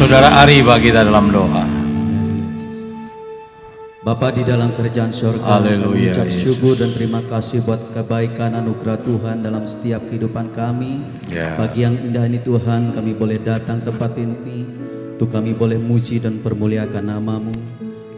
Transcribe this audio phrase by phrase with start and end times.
[0.00, 1.60] Saudara Ari bagi kita dalam doa.
[4.00, 6.40] Bapa di dalam kerjaan surga, Haleluya, kami ucap Yesus.
[6.56, 11.04] syukur dan terima kasih buat kebaikan anugerah Tuhan dalam setiap kehidupan kami.
[11.28, 11.52] Ya.
[11.60, 14.64] Bagi yang indah ini Tuhan, kami boleh datang tempat ini,
[15.20, 17.52] untuk kami boleh muji dan permuliakan namamu.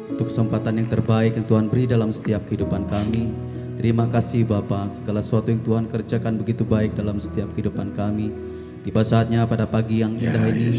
[0.07, 3.35] Untuk kesempatan yang terbaik yang Tuhan beri dalam setiap kehidupan kami.
[3.75, 8.31] Terima kasih Bapa, segala sesuatu yang Tuhan kerjakan begitu baik dalam setiap kehidupan kami.
[8.83, 10.71] Tiba saatnya pada pagi yang indah ini,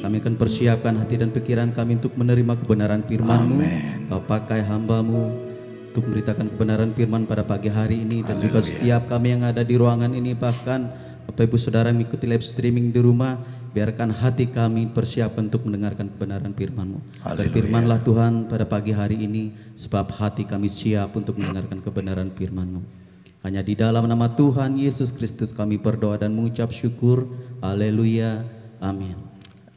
[0.00, 3.58] kami akan persiapkan hati dan pikiran kami untuk menerima kebenaran firman-Mu.
[4.08, 5.28] Kau pakai hambamu
[5.92, 9.76] untuk memberitakan kebenaran firman pada pagi hari ini dan juga setiap kami yang ada di
[9.76, 10.88] ruangan ini bahkan
[11.28, 13.36] Bapak Ibu Saudara mengikuti live streaming di rumah
[13.70, 16.98] biarkan hati kami persiapkan untuk mendengarkan kebenaran firman-Mu.
[17.22, 22.99] Berfirmanlah Tuhan pada pagi hari ini sebab hati kami siap untuk mendengarkan kebenaran firman-Mu.
[23.40, 27.24] Hanya di dalam nama Tuhan Yesus Kristus kami berdoa dan mengucap syukur.
[27.64, 28.44] Haleluya.
[28.84, 29.16] Amin.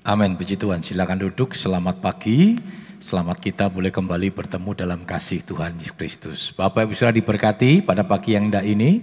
[0.04, 0.84] Amin, puji Tuhan.
[0.84, 1.56] Silakan duduk.
[1.56, 2.60] Selamat pagi.
[3.00, 6.40] Selamat kita boleh kembali bertemu dalam kasih Tuhan Yesus Kristus.
[6.52, 9.00] Bapak Ibu Saudara diberkati pada pagi yang indah ini.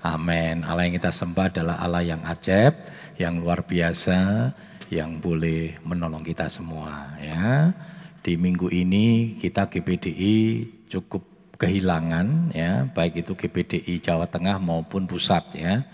[0.00, 0.64] Amin.
[0.64, 2.72] Allah yang kita sembah adalah Allah yang ajaib,
[3.20, 4.52] yang luar biasa,
[4.88, 7.12] yang boleh menolong kita semua.
[7.20, 7.76] Ya,
[8.24, 11.31] di minggu ini kita GPDI cukup
[11.62, 15.86] kehilangan, ya, baik itu GPDI Jawa Tengah maupun pusat, ya,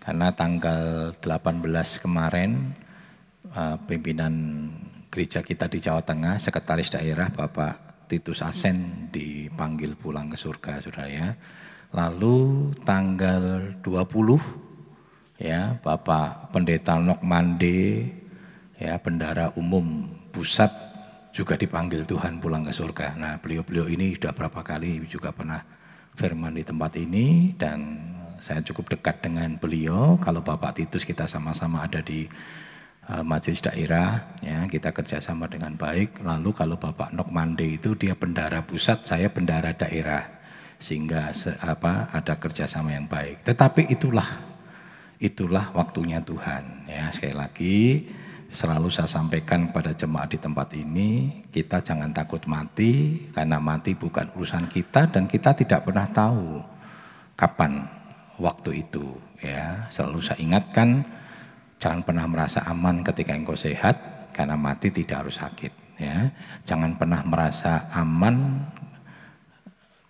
[0.00, 2.72] karena tanggal 18 kemarin
[3.52, 4.32] uh, pimpinan
[5.12, 11.06] gereja kita di Jawa Tengah, sekretaris daerah Bapak Titus Asen dipanggil pulang ke surga, saudara
[11.12, 11.28] ya.
[11.92, 14.38] Lalu tanggal 20
[15.42, 18.06] ya Bapak Pendeta Nok Mande
[18.78, 20.70] ya bendara umum pusat
[21.30, 23.14] juga dipanggil Tuhan pulang ke surga.
[23.14, 25.62] Nah, beliau-beliau ini sudah berapa kali juga pernah
[26.18, 27.96] firman di tempat ini dan
[28.42, 30.18] saya cukup dekat dengan beliau.
[30.18, 32.26] Kalau Bapak Titus kita sama-sama ada di
[33.06, 36.18] uh, majelis daerah, ya kita kerjasama dengan baik.
[36.24, 40.42] Lalu kalau Bapak Nok Mande itu dia bendara pusat, saya bendara daerah,
[40.82, 43.46] sehingga se- apa ada kerjasama yang baik.
[43.46, 44.50] Tetapi itulah
[45.20, 46.88] itulah waktunya Tuhan.
[46.88, 47.78] Ya sekali lagi
[48.50, 54.26] selalu saya sampaikan pada jemaat di tempat ini, kita jangan takut mati karena mati bukan
[54.34, 56.58] urusan kita dan kita tidak pernah tahu
[57.38, 57.86] kapan
[58.36, 59.86] waktu itu ya.
[59.88, 61.06] Selalu saya ingatkan
[61.78, 63.96] jangan pernah merasa aman ketika engkau sehat
[64.34, 65.72] karena mati tidak harus sakit
[66.02, 66.28] ya.
[66.66, 68.66] Jangan pernah merasa aman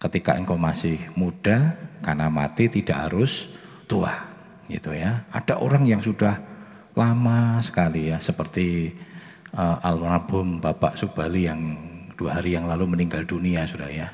[0.01, 3.53] ketika engkau masih muda karena mati tidak harus
[3.85, 4.17] tua
[4.67, 5.29] gitu ya.
[5.29, 6.50] Ada orang yang sudah
[7.01, 8.93] lama sekali ya seperti
[9.57, 11.61] uh, almarhum Bapak Subali yang
[12.15, 14.13] dua hari yang lalu meninggal dunia sudah ya.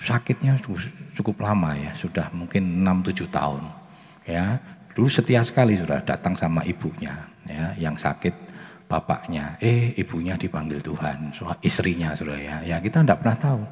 [0.00, 0.80] Sakitnya cu-
[1.16, 3.64] cukup lama ya, sudah mungkin 6-7 tahun
[4.28, 4.60] ya.
[4.92, 7.16] Dulu setia sekali sudah datang sama ibunya
[7.48, 8.32] ya yang sakit
[8.90, 9.56] bapaknya.
[9.62, 11.32] Eh ibunya dipanggil Tuhan,
[11.64, 12.56] istrinya sudah ya.
[12.66, 13.62] Ya kita tidak pernah tahu.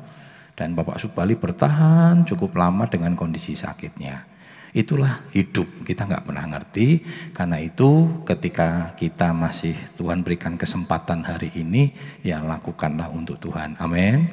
[0.58, 4.37] Dan Bapak Subali bertahan cukup lama dengan kondisi sakitnya.
[4.76, 7.00] Itulah hidup, kita nggak pernah ngerti.
[7.32, 13.80] Karena itu ketika kita masih Tuhan berikan kesempatan hari ini, ya lakukanlah untuk Tuhan.
[13.80, 14.28] Amin.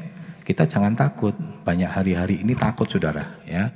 [0.46, 1.34] Kita jangan takut.
[1.66, 3.74] Banyak hari-hari ini takut saudara ya.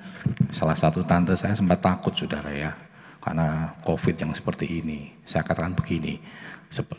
[0.53, 2.71] Salah satu tante saya sempat takut saudara ya.
[3.19, 5.09] Karena COVID yang seperti ini.
[5.25, 6.21] Saya katakan begini.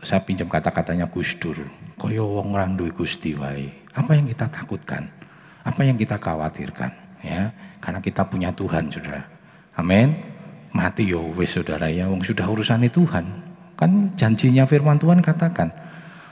[0.03, 1.54] Saya pinjam kata-katanya Gus Dur.
[1.94, 3.70] Koyo wong orang duwe Gusti wae.
[3.94, 5.06] Apa yang kita takutkan?
[5.62, 6.91] Apa yang kita khawatirkan?
[7.22, 9.39] Ya, karena kita punya Tuhan, saudara.
[9.78, 10.16] Amin.
[10.70, 13.26] Mati yo wis saudara ya, wong sudah urusan Tuhan.
[13.75, 15.72] Kan janjinya firman Tuhan katakan,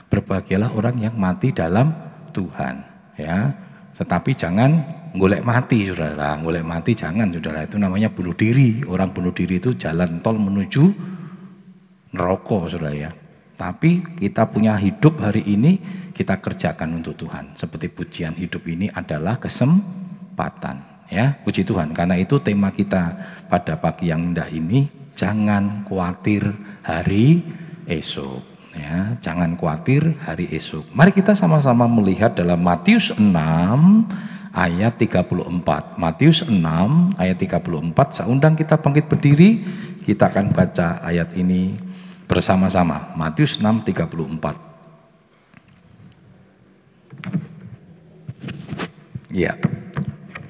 [0.07, 1.91] berbahagialah orang yang mati dalam
[2.31, 2.75] Tuhan,
[3.19, 3.51] ya.
[3.99, 4.71] Tetapi jangan
[5.11, 6.39] golek mati, saudara.
[6.39, 7.67] Golek mati jangan, saudara.
[7.67, 8.79] Itu namanya bunuh diri.
[8.87, 10.83] Orang bunuh diri itu jalan tol menuju
[12.15, 13.11] neraka, saudara ya.
[13.59, 15.83] Tapi kita punya hidup hari ini,
[16.15, 17.59] kita kerjakan untuk Tuhan.
[17.59, 20.88] Seperti pujian hidup ini adalah kesempatan.
[21.09, 21.89] Ya, puji Tuhan.
[21.97, 23.17] Karena itu tema kita
[23.49, 24.85] pada pagi yang indah ini,
[25.17, 26.45] jangan khawatir
[26.85, 27.41] hari
[27.89, 28.45] esok.
[28.77, 30.85] Ya, jangan khawatir hari esok.
[30.93, 33.25] Mari kita sama-sama melihat dalam Matius 6
[34.53, 35.97] ayat 34.
[35.97, 38.13] Matius 6 ayat 34.
[38.13, 39.65] Saya undang kita bangkit berdiri,
[40.05, 41.73] kita akan baca ayat ini
[42.29, 43.17] bersama-sama.
[43.17, 44.69] Matius 6 34.
[49.33, 49.57] Ya.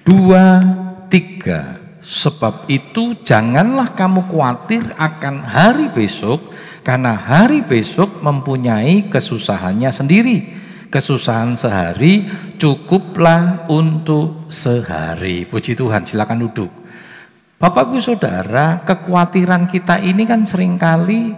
[0.09, 0.57] Dua,
[1.05, 1.77] tiga.
[2.01, 6.49] Sebab itu janganlah kamu khawatir akan hari besok,
[6.81, 10.49] karena hari besok mempunyai kesusahannya sendiri.
[10.89, 12.25] Kesusahan sehari
[12.57, 15.45] cukuplah untuk sehari.
[15.45, 16.73] Puji Tuhan, silakan duduk.
[17.61, 21.37] Bapak Ibu Saudara, kekhawatiran kita ini kan sering kali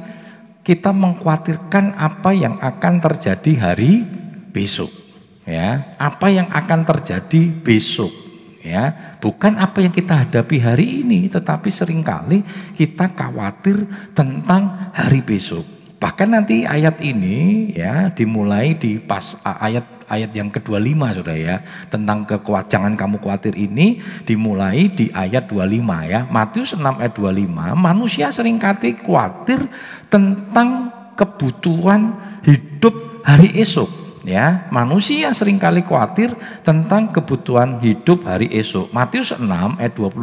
[0.63, 4.07] kita mengkhawatirkan apa yang akan terjadi hari
[4.55, 4.95] besok.
[5.43, 8.30] Ya, apa yang akan terjadi besok
[8.61, 9.17] ya.
[9.19, 12.45] Bukan apa yang kita hadapi hari ini tetapi sering kali
[12.77, 15.65] kita khawatir tentang hari besok.
[16.01, 21.61] Bahkan nanti ayat ini ya dimulai di pas ayat ayat yang kedua lima sudah ya.
[21.93, 26.25] Tentang kekuat jangan kamu khawatir ini dimulai di ayat 25 ya.
[26.25, 29.61] Matius 6 ayat 25 manusia sering kali khawatir
[30.09, 38.93] tentang kebutuhan hidup hari esok ya manusia sering kali khawatir tentang kebutuhan hidup hari esok.
[38.93, 39.41] Matius 6
[39.77, 40.13] ayat 25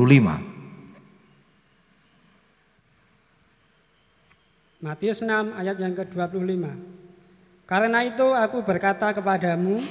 [4.79, 6.65] Matius 6 ayat yang ke-25
[7.67, 9.83] Karena itu aku berkata kepadamu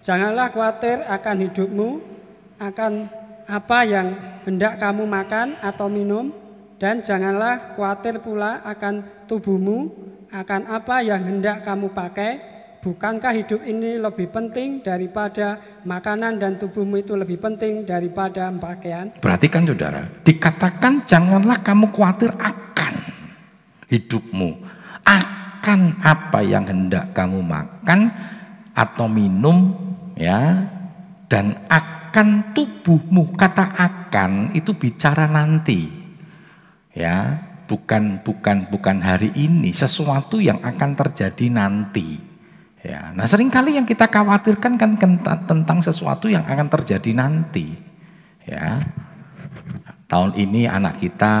[0.00, 1.90] janganlah khawatir akan hidupmu
[2.56, 3.06] akan
[3.44, 4.08] apa yang
[4.48, 6.32] hendak kamu makan atau minum
[6.80, 9.92] dan janganlah khawatir pula akan tubuhmu
[10.32, 12.49] akan apa yang hendak kamu pakai
[12.80, 19.12] Bukankah hidup ini lebih penting daripada makanan dan tubuhmu itu lebih penting daripada pakaian?
[19.20, 22.94] Perhatikan saudara, dikatakan janganlah kamu khawatir akan
[23.84, 24.64] hidupmu,
[25.04, 28.16] akan apa yang hendak kamu makan
[28.72, 29.76] atau minum
[30.16, 30.64] ya
[31.28, 33.36] dan akan tubuhmu.
[33.36, 36.00] Kata akan itu bicara nanti.
[36.96, 42.29] Ya, bukan bukan bukan hari ini, sesuatu yang akan terjadi nanti.
[42.80, 44.96] Ya, nah sering kali yang kita khawatirkan kan
[45.44, 47.76] tentang sesuatu yang akan terjadi nanti.
[48.48, 48.80] Ya,
[50.08, 51.32] tahun ini anak kita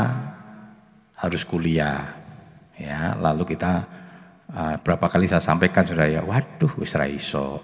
[1.16, 2.12] harus kuliah.
[2.76, 3.88] Ya, lalu kita
[4.52, 6.92] uh, berapa kali saya sampaikan sudah ya, waduh wis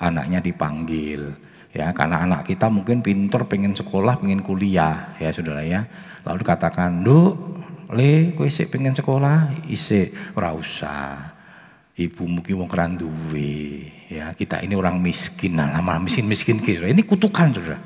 [0.00, 1.36] anaknya dipanggil.
[1.76, 5.84] Ya, karena anak kita mungkin pintar, pengen sekolah, pengen kuliah, ya saudara ya.
[6.24, 7.60] Lalu katakan, "Duk,
[7.92, 11.35] le kowe sik pengen sekolah, isik ora usah."
[11.96, 14.36] Ibu mungkin wong keran duwe ya.
[14.36, 15.56] Kita ini orang miskin.
[15.56, 17.80] Nah lama miskin miskin gitu ini kutukan saudara.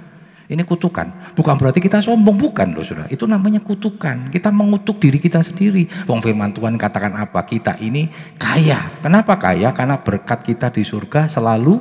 [0.51, 1.39] Ini kutukan.
[1.39, 3.07] Bukan berarti kita sombong bukan loh saudara.
[3.07, 4.35] Itu namanya kutukan.
[4.35, 5.87] Kita mengutuk diri kita sendiri.
[6.11, 7.47] Wong firman Tuhan katakan apa?
[7.47, 8.99] Kita ini kaya.
[8.99, 9.71] Kenapa kaya?
[9.71, 11.79] Karena berkat kita di surga selalu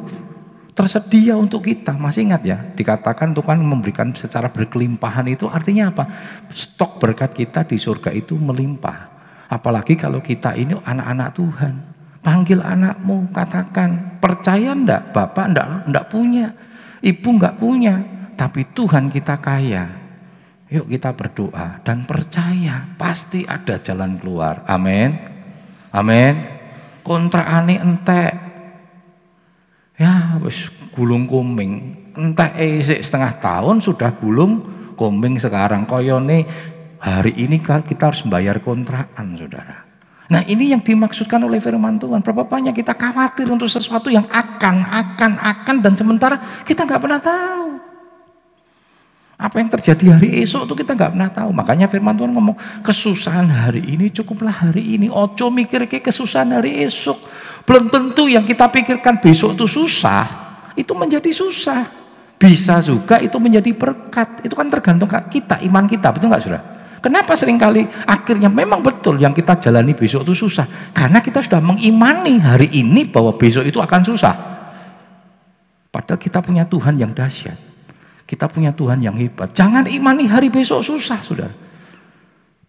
[0.78, 1.98] tersedia untuk kita.
[1.98, 6.06] Masih ingat ya dikatakan Tuhan memberikan secara berkelimpahan itu artinya apa?
[6.54, 9.18] Stok berkat kita di surga itu melimpah.
[9.50, 11.89] Apalagi kalau kita ini anak-anak Tuhan
[12.20, 16.52] Panggil anakmu, katakan, percaya ndak Bapak ndak ndak punya,
[17.00, 17.96] Ibu nggak punya,
[18.36, 19.88] tapi Tuhan kita kaya.
[20.70, 24.62] Yuk kita berdoa dan percaya pasti ada jalan keluar.
[24.70, 25.18] Amin.
[25.90, 26.46] Amin.
[27.02, 28.34] Kontrakane entek.
[29.98, 31.98] Ya wis gulung kuming.
[32.14, 34.62] Entek isik setengah tahun sudah gulung
[34.94, 35.90] kuming sekarang.
[35.90, 36.46] Koyone
[37.02, 39.89] hari ini kita harus bayar kontrakan, Saudara.
[40.30, 42.22] Nah ini yang dimaksudkan oleh firman Tuhan.
[42.22, 47.18] Berapa banyak kita khawatir untuk sesuatu yang akan, akan, akan dan sementara kita nggak pernah
[47.18, 47.82] tahu.
[49.40, 51.50] Apa yang terjadi hari esok itu kita nggak pernah tahu.
[51.50, 55.10] Makanya firman Tuhan ngomong kesusahan hari ini cukuplah hari ini.
[55.10, 57.18] Ojo mikir ke kesusahan hari esok.
[57.66, 60.30] Belum tentu yang kita pikirkan besok itu susah.
[60.78, 61.90] Itu menjadi susah.
[62.38, 64.46] Bisa juga itu menjadi berkat.
[64.46, 66.14] Itu kan tergantung kita, iman kita.
[66.14, 66.79] Betul nggak sudah?
[67.00, 70.68] Kenapa sering kali akhirnya memang betul yang kita jalani besok itu susah?
[70.92, 74.36] Karena kita sudah mengimani hari ini bahwa besok itu akan susah.
[75.90, 77.58] Padahal kita punya Tuhan yang dahsyat.
[78.30, 79.50] Kita punya Tuhan yang hebat.
[79.58, 81.56] Jangan imani hari besok susah, saudara.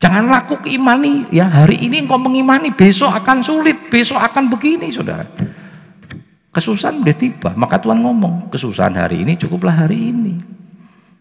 [0.00, 5.28] Jangan laku keimani, ya hari ini engkau mengimani, besok akan sulit, besok akan begini, saudara.
[6.49, 10.60] Kesusahan udah tiba, maka Tuhan ngomong, kesusahan hari ini cukuplah hari ini.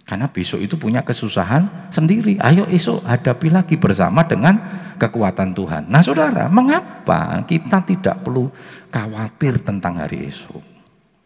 [0.09, 2.41] Karena besok itu punya kesusahan sendiri.
[2.41, 4.57] Ayo esok hadapi lagi bersama dengan
[4.97, 5.85] kekuatan Tuhan.
[5.85, 8.49] Nah saudara, mengapa kita tidak perlu
[8.89, 10.65] khawatir tentang hari esok?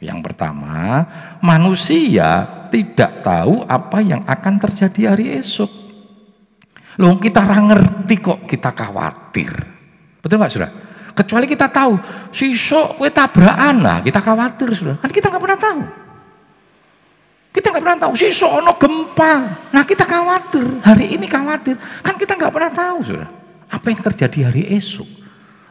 [0.03, 1.07] Yang pertama,
[1.39, 5.71] manusia tidak tahu apa yang akan terjadi hari esok.
[6.99, 9.51] Loh kita ngerti kok kita khawatir.
[10.19, 10.71] Betul nggak sudah?
[11.15, 11.95] Kecuali kita tahu,
[12.35, 14.99] sisok kue tabrakan lah, kita khawatir sudah.
[14.99, 16.02] Kan kita nggak pernah tahu.
[17.53, 18.13] Kita nggak pernah tahu.
[18.17, 19.33] Si sono gempa.
[19.69, 20.81] Nah kita khawatir.
[20.81, 21.77] Hari ini khawatir.
[22.01, 23.29] Kan kita nggak pernah tahu, sudah.
[23.69, 25.05] Apa yang terjadi hari esok?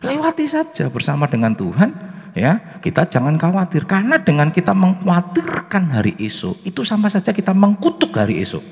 [0.03, 1.91] Lewati saja bersama dengan Tuhan.
[2.33, 3.85] Ya, kita jangan khawatir.
[3.85, 8.65] Karena dengan kita mengkhawatirkan hari esok, itu sama saja kita mengkutuk hari esok.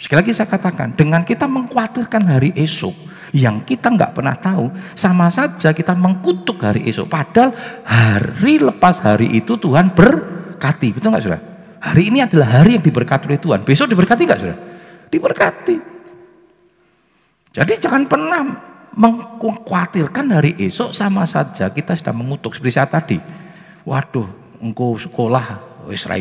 [0.00, 2.96] Sekali lagi saya katakan, dengan kita mengkhawatirkan hari esok,
[3.36, 7.12] yang kita nggak pernah tahu, sama saja kita mengkutuk hari esok.
[7.12, 7.52] Padahal
[7.84, 11.51] hari lepas hari itu Tuhan berkati, betul nggak sudah?
[11.82, 13.66] Hari ini adalah hari yang diberkati oleh Tuhan.
[13.66, 14.58] Besok diberkati nggak sudah?
[15.10, 15.76] Diberkati.
[17.52, 18.40] Jadi jangan pernah
[18.94, 23.18] mengkhawatirkan hari esok sama saja kita sudah mengutuk seperti saat tadi.
[23.82, 24.30] Waduh,
[24.62, 25.58] engkau sekolah
[25.90, 26.14] wis ra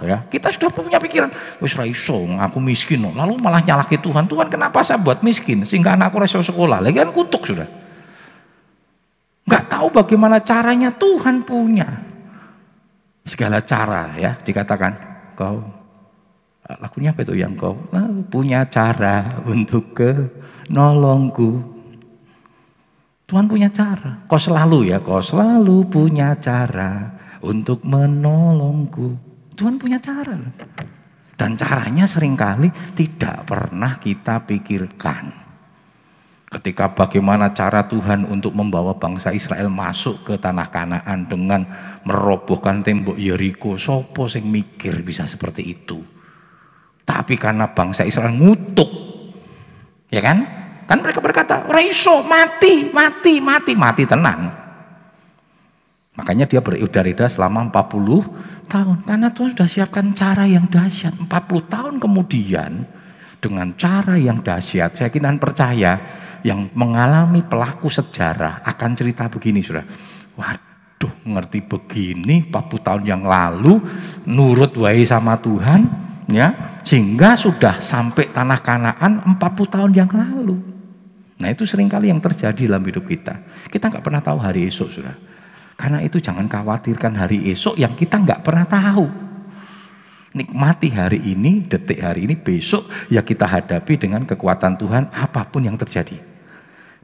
[0.00, 0.24] ya.
[0.24, 1.28] Kita sudah punya pikiran
[1.60, 4.24] wis ra aku miskin Lalu malah nyalahke Tuhan.
[4.24, 6.80] Tuhan kenapa saya buat miskin sehingga anakku ra sekolah?
[6.80, 7.68] Lagi kan kutuk sudah.
[9.44, 12.13] Enggak tahu bagaimana caranya Tuhan punya.
[13.24, 14.92] Segala cara ya dikatakan
[15.32, 15.64] kau
[16.64, 17.76] lakunya apa itu yang kau
[18.28, 20.12] punya cara untuk ke
[20.68, 21.74] nolongku
[23.24, 24.20] Tuhan punya cara.
[24.28, 27.08] Kau selalu ya, kau selalu punya cara
[27.40, 29.16] untuk menolongku.
[29.56, 30.36] Tuhan punya cara.
[31.34, 35.43] Dan caranya sering kali tidak pernah kita pikirkan.
[36.54, 41.66] Ketika bagaimana cara Tuhan untuk membawa bangsa Israel masuk ke tanah Kanaan dengan
[42.06, 45.98] merobohkan tembok Yeriko, sopo sing mikir bisa seperti itu.
[47.02, 48.86] Tapi karena bangsa Israel ngutuk,
[50.14, 50.46] ya kan?
[50.86, 54.64] Kan mereka berkata, Raiso mati, mati, mati, mati tenang.
[56.14, 58.96] Makanya dia berudara selama 40 tahun.
[59.02, 61.18] Karena Tuhan sudah siapkan cara yang dahsyat.
[61.18, 61.26] 40
[61.66, 62.86] tahun kemudian
[63.42, 64.94] dengan cara yang dahsyat.
[64.94, 65.98] Saya kira percaya
[66.44, 69.82] yang mengalami pelaku sejarah akan cerita begini sudah.
[70.36, 73.80] Waduh ngerti begini 40 tahun yang lalu
[74.28, 75.88] nurut wae sama Tuhan
[76.28, 79.40] ya sehingga sudah sampai tanah Kanaan 40
[79.72, 80.60] tahun yang lalu.
[81.40, 83.40] Nah itu sering kali yang terjadi dalam hidup kita.
[83.72, 85.16] Kita nggak pernah tahu hari esok, sudah.
[85.74, 89.06] Karena itu jangan khawatirkan hari esok yang kita nggak pernah tahu.
[90.34, 95.62] Nikmati hari ini, detik hari ini, besok ya kita hadapi dengan kekuatan Tuhan apa pun
[95.62, 96.33] yang terjadi.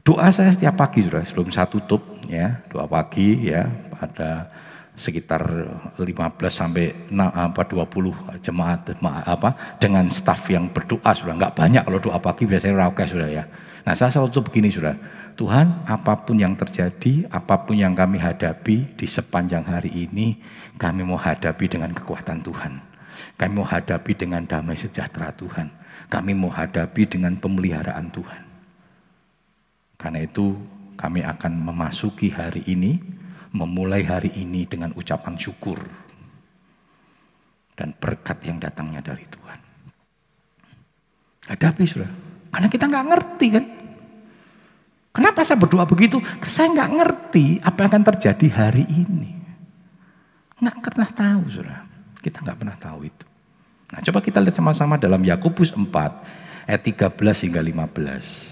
[0.01, 4.49] Doa saya setiap pagi sudah sebelum saya tutup ya, doa pagi ya pada
[4.97, 5.45] sekitar
[5.93, 6.01] 15
[6.49, 8.97] sampai apa 20 jemaat
[9.29, 13.45] apa dengan staf yang berdoa sudah nggak banyak kalau doa pagi biasanya rauke sudah ya.
[13.85, 14.97] Nah saya selalu begini sudah,
[15.37, 20.37] Tuhan apa pun yang terjadi, apa pun yang kami hadapi di sepanjang hari ini,
[20.81, 22.73] kami mau hadapi dengan kekuatan Tuhan.
[23.37, 25.69] Kami mau hadapi dengan damai sejahtera Tuhan.
[26.09, 28.50] Kami mau hadapi dengan pemeliharaan Tuhan.
[30.01, 30.57] Karena itu
[30.97, 32.97] kami akan memasuki hari ini,
[33.53, 35.77] memulai hari ini dengan ucapan syukur
[37.77, 39.59] dan berkat yang datangnya dari Tuhan.
[41.53, 42.09] Hadapi sudah.
[42.49, 43.65] Karena kita nggak ngerti kan.
[45.11, 46.17] Kenapa saya berdoa begitu?
[46.49, 49.37] Saya nggak ngerti apa yang akan terjadi hari ini.
[50.57, 51.85] Nggak pernah tahu, saudara.
[52.21, 53.25] Kita nggak pernah tahu itu.
[53.91, 55.83] Nah, coba kita lihat sama-sama dalam Yakobus 4
[56.65, 58.50] ayat 13 hingga 15.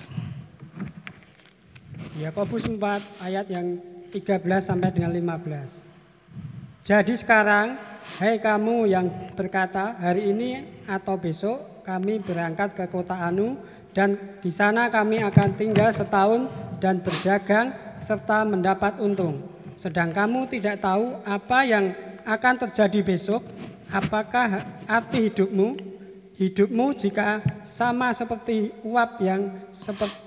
[2.20, 3.80] Yakobus 4 ayat yang
[4.12, 6.84] 13 sampai dengan 15.
[6.84, 7.80] Jadi sekarang,
[8.20, 9.08] hai kamu yang
[9.40, 13.56] berkata hari ini atau besok kami berangkat ke kota Anu
[13.96, 16.52] dan di sana kami akan tinggal setahun
[16.84, 17.72] dan berdagang
[18.04, 19.40] serta mendapat untung.
[19.80, 21.96] Sedang kamu tidak tahu apa yang
[22.28, 23.48] akan terjadi besok,
[23.88, 25.88] apakah arti hidupmu?
[26.36, 29.56] Hidupmu jika sama seperti uap yang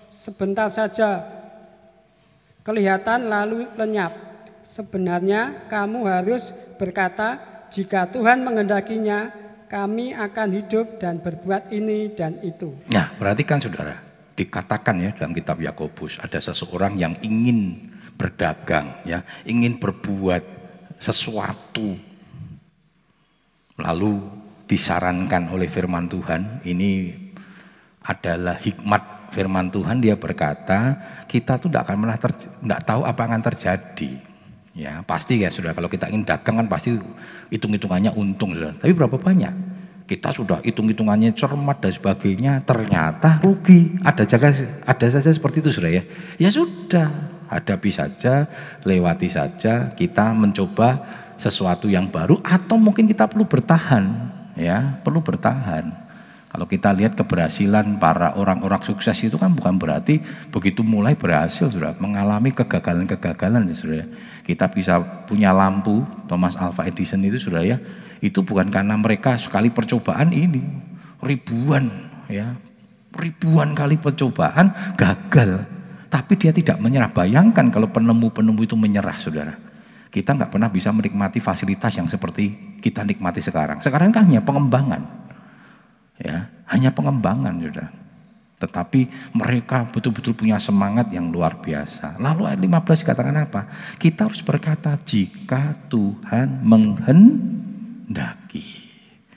[0.08, 1.41] sebentar saja
[2.62, 4.14] kelihatan lalu lenyap.
[4.62, 7.38] Sebenarnya kamu harus berkata,
[7.70, 9.34] jika Tuhan mengendakinya,
[9.66, 12.76] kami akan hidup dan berbuat ini dan itu.
[12.92, 13.98] Nah, berarti kan saudara,
[14.36, 20.44] dikatakan ya dalam kitab Yakobus ada seseorang yang ingin berdagang ya, ingin berbuat
[21.00, 21.96] sesuatu.
[23.80, 24.12] Lalu
[24.68, 27.10] disarankan oleh firman Tuhan, ini
[28.04, 33.30] adalah hikmat firman Tuhan dia berkata, kita tuh tidak akan pernah tidak tahu apa yang
[33.32, 34.12] akan terjadi.
[34.72, 36.96] Ya, pasti ya sudah kalau kita ingin dagang kan pasti
[37.52, 38.72] hitung-hitungannya untung sudah.
[38.76, 39.72] Tapi berapa banyak?
[40.08, 43.96] Kita sudah hitung-hitungannya cermat dan sebagainya, ternyata rugi.
[44.04, 44.52] Ada jaga
[44.84, 46.02] ada saja seperti itu sudah ya.
[46.40, 47.08] Ya sudah,
[47.52, 48.48] hadapi saja,
[48.84, 51.04] lewati saja, kita mencoba
[51.36, 54.04] sesuatu yang baru atau mungkin kita perlu bertahan
[54.56, 56.01] ya, perlu bertahan.
[56.52, 60.20] Kalau kita lihat keberhasilan para orang-orang sukses itu kan bukan berarti
[60.52, 64.04] begitu mulai berhasil sudah mengalami kegagalan-kegagalan ya sudah.
[64.44, 67.80] Kita bisa punya lampu Thomas Alva Edison itu sudah ya.
[68.20, 70.60] Itu bukan karena mereka sekali percobaan ini
[71.24, 71.88] ribuan
[72.28, 72.52] ya.
[73.16, 75.64] Ribuan kali percobaan gagal.
[76.12, 77.08] Tapi dia tidak menyerah.
[77.16, 79.56] Bayangkan kalau penemu-penemu itu menyerah saudara.
[80.12, 83.80] Kita nggak pernah bisa menikmati fasilitas yang seperti kita nikmati sekarang.
[83.80, 85.22] Sekarang kan hanya pengembangan
[86.22, 88.02] ya hanya pengembangan sudah
[88.62, 92.22] tetapi mereka betul-betul punya semangat yang luar biasa.
[92.22, 93.66] Lalu ayat 15 dikatakan apa?
[93.98, 97.74] Kita harus berkata jika Tuhan menghendaki.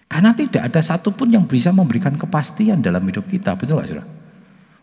[0.05, 3.57] Karena tidak ada satupun yang bisa memberikan kepastian dalam hidup kita.
[3.57, 4.05] Betul gak saudara?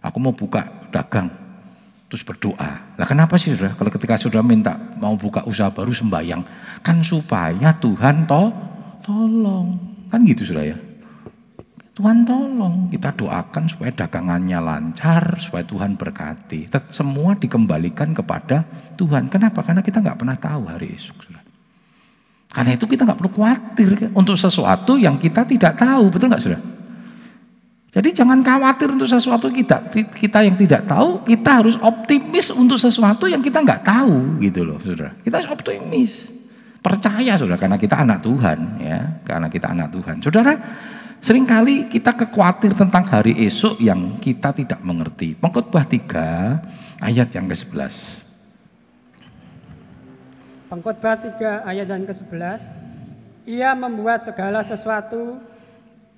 [0.03, 1.31] Aku mau buka dagang.
[2.13, 2.93] terus berdoa.
[2.93, 3.73] Nah kenapa sih saudara?
[3.73, 6.45] Kalau ketika saudara minta mau buka usaha baru sembayang,
[6.85, 8.53] kan supaya Tuhan to
[9.01, 9.81] tolong.
[10.13, 10.92] Kan gitu saudara ya.
[11.93, 16.65] Tuhan tolong, kita doakan supaya dagangannya lancar, supaya Tuhan berkati.
[16.89, 18.65] Semua dikembalikan kepada
[18.97, 19.29] Tuhan.
[19.29, 19.61] Kenapa?
[19.61, 21.29] Karena kita nggak pernah tahu hari esok.
[22.53, 26.65] Karena itu kita nggak perlu khawatir untuk sesuatu yang kita tidak tahu, betul nggak saudara?
[27.93, 33.29] Jadi jangan khawatir untuk sesuatu kita kita yang tidak tahu, kita harus optimis untuk sesuatu
[33.29, 35.13] yang kita nggak tahu gitu loh, saudara.
[35.21, 36.29] Kita harus optimis,
[36.81, 40.25] percaya saudara, karena kita anak Tuhan ya, karena kita anak Tuhan.
[40.25, 40.53] Saudara,
[41.23, 45.39] sering kali kita kekhawatir tentang hari esok yang kita tidak mengerti.
[45.39, 47.95] Pengkhotbah 3 ayat yang ke-11.
[50.67, 52.61] Pengkhotbah 3 ayat yang ke-11.
[53.47, 55.39] Ia membuat segala sesuatu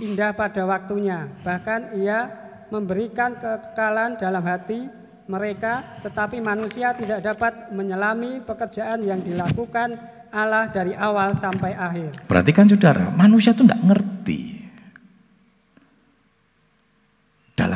[0.01, 1.29] indah pada waktunya.
[1.45, 2.33] Bahkan ia
[2.73, 4.89] memberikan kekekalan dalam hati
[5.25, 9.97] mereka, tetapi manusia tidak dapat menyelami pekerjaan yang dilakukan
[10.35, 12.27] Allah dari awal sampai akhir.
[12.27, 14.54] Perhatikan saudara, manusia itu tidak ngerti.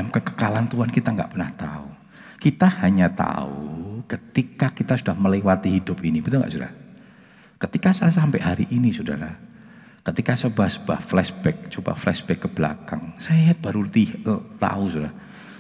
[0.08, 1.88] Dalam kekekalan Tuhan kita nggak pernah tahu.
[2.40, 6.72] Kita hanya tahu ketika kita sudah melewati hidup ini, betul nggak saudara?
[7.60, 9.36] Ketika saya sampai hari ini saudara,
[10.00, 15.12] Ketika coba-coba flashback, coba flashback ke belakang, saya baru uh, tahu sudah.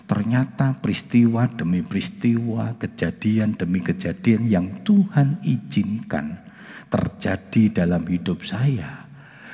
[0.08, 6.40] Ternyata peristiwa demi peristiwa, kejadian demi kejadian yang Tuhan izinkan
[6.88, 9.04] terjadi dalam hidup saya.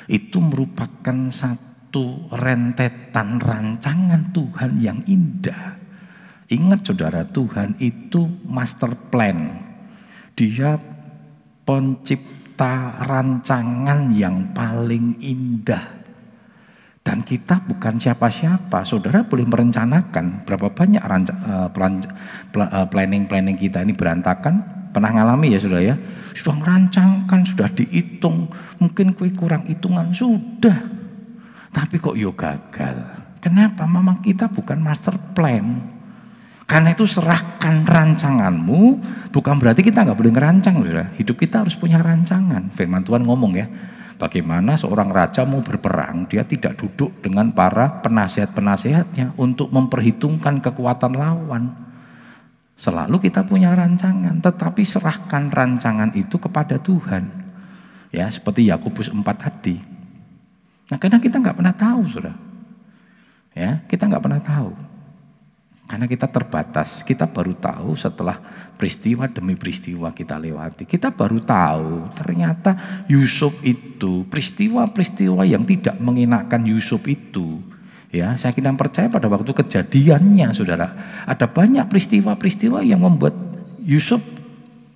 [0.07, 1.74] Itu merupakan satu
[2.33, 5.79] rentetan rancangan Tuhan yang indah.
[6.51, 9.63] Ingat saudara, Tuhan itu master plan.
[10.35, 10.77] Dia
[11.65, 15.91] pencipta cipta rancangan yang paling indah.
[17.03, 18.87] Dan kita bukan siapa-siapa.
[18.87, 24.87] Saudara boleh merencanakan berapa banyak eh, eh, planning-planning kita ini berantakan.
[24.95, 25.99] Pernah ngalami ya saudara ya?
[26.31, 28.47] Sudah merancangkan, sudah dihitung.
[28.79, 30.94] Mungkin kue kurang hitungan, sudah.
[31.75, 32.95] Tapi kok yo gagal.
[33.43, 33.83] Kenapa?
[33.83, 35.91] Mama kita bukan master plan.
[36.65, 38.81] Karena itu serahkan rancanganmu,
[39.29, 41.13] bukan berarti kita nggak boleh ngerancang, saudara.
[41.13, 42.73] Hidup kita harus punya rancangan.
[42.73, 43.69] Firman Tuhan ngomong ya,
[44.17, 51.69] bagaimana seorang raja mau berperang, dia tidak duduk dengan para penasihat-penasihatnya untuk memperhitungkan kekuatan lawan.
[52.81, 57.29] Selalu kita punya rancangan, tetapi serahkan rancangan itu kepada Tuhan.
[58.09, 59.94] Ya, seperti Yakobus 4 tadi.
[60.85, 62.37] Nah, karena kita nggak pernah tahu, saudara.
[63.55, 64.71] Ya, kita nggak pernah tahu.
[65.85, 68.41] Karena kita terbatas, kita baru tahu setelah
[68.73, 70.89] peristiwa demi peristiwa kita lewati.
[70.89, 77.61] Kita baru tahu ternyata Yusuf itu peristiwa-peristiwa yang tidak mengenakan Yusuf itu.
[78.09, 80.89] Ya, saya kira percaya pada waktu kejadiannya, saudara.
[81.29, 83.37] Ada banyak peristiwa-peristiwa yang membuat
[83.85, 84.25] Yusuf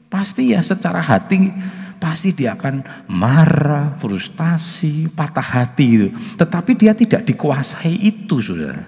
[0.09, 1.53] pasti ya secara hati
[1.99, 6.07] pasti dia akan marah, frustasi, patah hati itu.
[6.39, 8.87] Tetapi dia tidak dikuasai itu, saudara.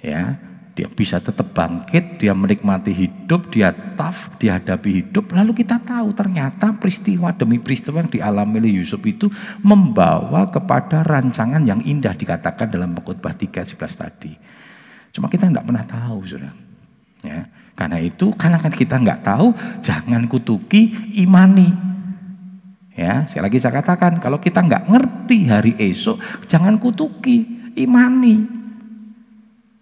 [0.00, 0.38] Ya,
[0.76, 5.32] dia bisa tetap bangkit, dia menikmati hidup, dia tough, dihadapi hidup.
[5.32, 9.32] Lalu kita tahu ternyata peristiwa demi peristiwa yang dialami oleh Yusuf itu
[9.64, 14.36] membawa kepada rancangan yang indah dikatakan dalam pengkhotbah 3:11 tadi.
[15.16, 16.52] Cuma kita tidak pernah tahu, Saudara.
[17.24, 17.48] Ya.
[17.72, 21.95] Karena itu, karena kan kita nggak tahu, jangan kutuki imani.
[22.96, 26.16] Ya, sekali lagi saya katakan, kalau kita nggak ngerti hari esok,
[26.48, 27.44] jangan kutuki
[27.76, 28.40] imani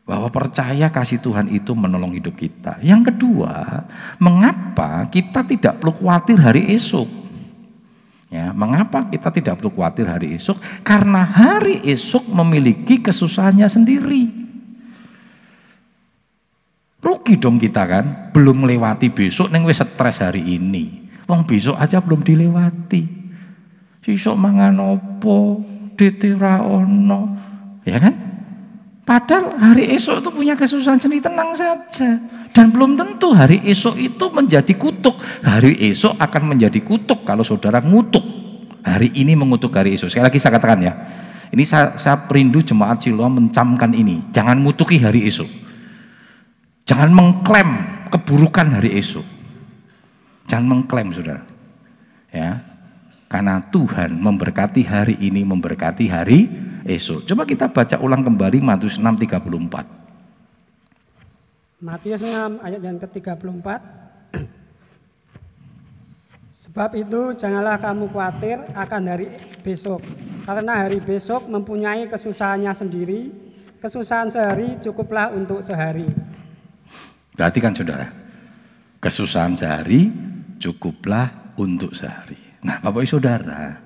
[0.03, 2.83] bahwa percaya kasih Tuhan itu menolong hidup kita.
[2.83, 3.87] Yang kedua,
[4.19, 7.07] mengapa kita tidak perlu khawatir hari esok?
[8.35, 10.59] Ya, mengapa kita tidak perlu khawatir hari esok?
[10.83, 14.25] Karena hari esok memiliki kesusahannya sendiri.
[16.99, 21.04] Rugi dong kita kan, belum melewati besok neng wis stres hari ini.
[21.25, 23.25] Wong besok aja belum dilewati.
[24.05, 25.65] Sesuk mangan opo,
[25.97, 27.21] ono,
[27.89, 28.15] ya kan?
[29.05, 32.21] Padahal hari esok itu punya kesusahan sendiri, tenang saja.
[32.53, 35.21] Dan belum tentu hari esok itu menjadi kutuk.
[35.45, 38.25] Hari esok akan menjadi kutuk kalau saudara ngutuk.
[38.85, 40.13] Hari ini mengutuk hari esok.
[40.13, 40.93] Sekali lagi saya katakan ya.
[41.53, 44.25] Ini saya, saya perindu jemaat Siloam mencamkan ini.
[44.33, 45.49] Jangan ngutuki hari esok.
[46.85, 47.71] Jangan mengklaim
[48.13, 49.25] keburukan hari esok.
[50.49, 51.43] Jangan mengklaim saudara.
[52.35, 52.67] Ya,
[53.31, 56.51] karena Tuhan memberkati hari ini, memberkati hari
[56.85, 57.25] esok.
[57.27, 59.87] Coba kita baca ulang kembali Matius 6:34.
[61.85, 63.69] Matius 6 ayat yang ke-34.
[66.65, 69.29] Sebab itu janganlah kamu khawatir akan hari
[69.61, 70.01] besok.
[70.49, 73.33] Karena hari besok mempunyai kesusahannya sendiri.
[73.85, 76.09] Kesusahan sehari cukuplah untuk sehari.
[77.37, 78.09] Berarti kan saudara,
[79.05, 80.09] Kesusahan sehari
[80.59, 82.61] cukuplah untuk sehari.
[82.65, 83.79] Nah, Bapak Ibu Saudara,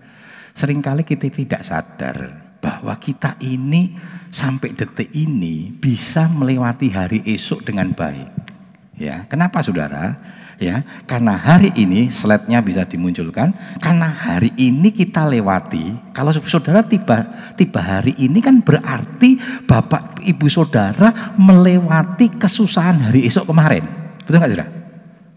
[0.54, 2.16] sering kali kita tidak sadar
[2.58, 3.94] bahwa kita ini
[4.30, 8.30] sampai detik ini bisa melewati hari esok dengan baik.
[8.98, 10.18] Ya, kenapa Saudara?
[10.58, 17.24] ya karena hari ini slide-nya bisa dimunculkan karena hari ini kita lewati kalau saudara tiba
[17.54, 23.86] tiba hari ini kan berarti bapak ibu saudara melewati kesusahan hari esok kemarin
[24.26, 24.66] betul nggak saudara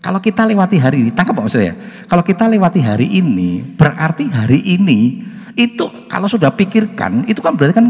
[0.01, 1.77] kalau kita lewati hari ini tangkap pak saya
[2.09, 7.77] kalau kita lewati hari ini berarti hari ini itu kalau sudah pikirkan itu kan berarti
[7.77, 7.87] kan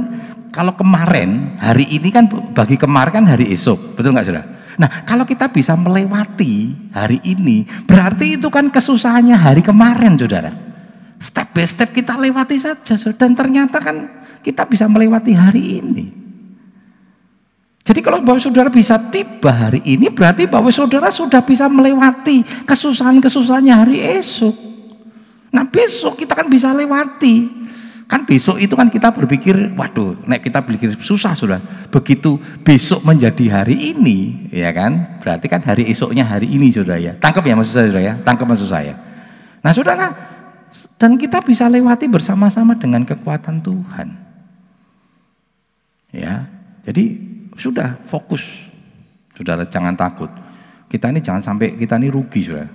[0.51, 5.27] kalau kemarin hari ini kan bagi kemarin kan hari esok betul nggak saudara Nah, kalau
[5.27, 10.53] kita bisa melewati hari ini, berarti itu kan kesusahannya hari kemarin, saudara.
[11.19, 16.20] Step by step kita lewati saja, dan ternyata kan kita bisa melewati hari ini.
[17.81, 23.73] Jadi kalau Bapak Saudara bisa tiba hari ini, berarti Bapak Saudara sudah bisa melewati kesusahan-kesusahannya
[23.73, 24.53] hari esok.
[25.49, 27.59] Nah besok kita kan bisa lewati.
[28.05, 31.63] Kan besok itu kan kita berpikir, waduh, nek kita berpikir susah sudah.
[31.87, 35.17] Begitu besok menjadi hari ini, ya kan?
[35.23, 37.15] Berarti kan hari esoknya hari ini sudah ya.
[37.15, 38.99] Tangkap ya maksud saya sudah ya, tangkap maksud saya.
[39.63, 40.11] Nah saudara,
[40.99, 44.07] dan kita bisa lewati bersama-sama dengan kekuatan Tuhan.
[46.11, 46.51] Ya,
[46.83, 47.30] jadi
[47.61, 48.41] sudah fokus,
[49.37, 50.33] saudara jangan takut.
[50.89, 52.67] Kita ini jangan sampai kita ini rugi sudah.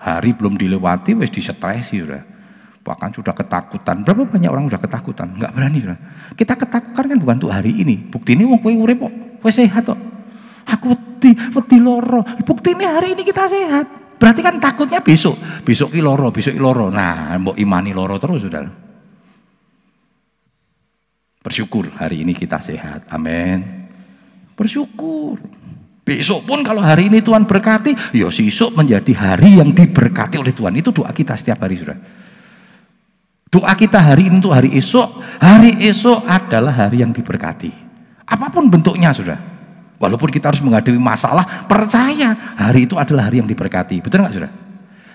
[0.00, 2.30] Hari belum dilewati, wes disetresi sudah
[2.80, 4.02] bahkan sudah ketakutan.
[4.02, 5.28] Berapa banyak orang sudah ketakutan?
[5.36, 5.98] Enggak berani sudah.
[6.32, 7.96] Kita ketakutan kan bukan untuk hari ini.
[8.08, 9.12] Bukti ini urip kok,
[9.44, 10.00] kowe sehat kok.
[10.70, 12.24] Aku wedi, wedi loro.
[12.44, 13.86] Bukti ini hari ini kita sehat.
[14.20, 15.36] Berarti kan takutnya besok.
[15.64, 16.92] Besok ki loro, besok ki loro.
[16.92, 18.64] Nah, mbok imani loro terus sudah.
[21.40, 23.08] Bersyukur hari ini kita sehat.
[23.08, 23.79] Amin.
[24.60, 25.40] Bersyukur.
[26.04, 30.76] Besok pun kalau hari ini Tuhan berkati, ya besok menjadi hari yang diberkati oleh Tuhan.
[30.76, 31.96] Itu doa kita setiap hari sudah.
[33.48, 37.72] Doa kita hari ini untuk hari esok, hari esok adalah hari yang diberkati.
[38.28, 39.40] Apa pun bentuknya sudah.
[39.96, 44.04] Walaupun kita harus menghadapi masalah, percaya hari itu adalah hari yang diberkati.
[44.04, 44.52] Betul nggak sudah?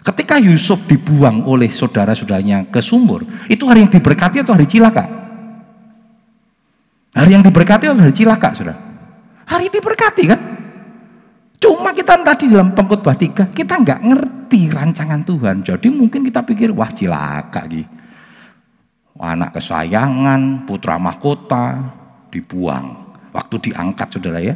[0.06, 5.06] Ketika Yusuf dibuang oleh saudara-saudaranya ke sumur, itu hari yang diberkati atau hari cilaka?
[7.14, 8.85] Hari yang diberkati atau hari cilaka, sudah?
[9.46, 10.42] Hari diberkati kan?
[11.62, 15.66] Cuma kita tadi dalam pengkhotbah tiga, kita nggak ngerti rancangan Tuhan.
[15.66, 17.96] Jadi mungkin kita pikir, wah cilaka gitu
[19.20, 21.80] anak kesayangan, putra mahkota
[22.32, 23.16] dibuang.
[23.32, 24.56] Waktu diangkat saudara ya.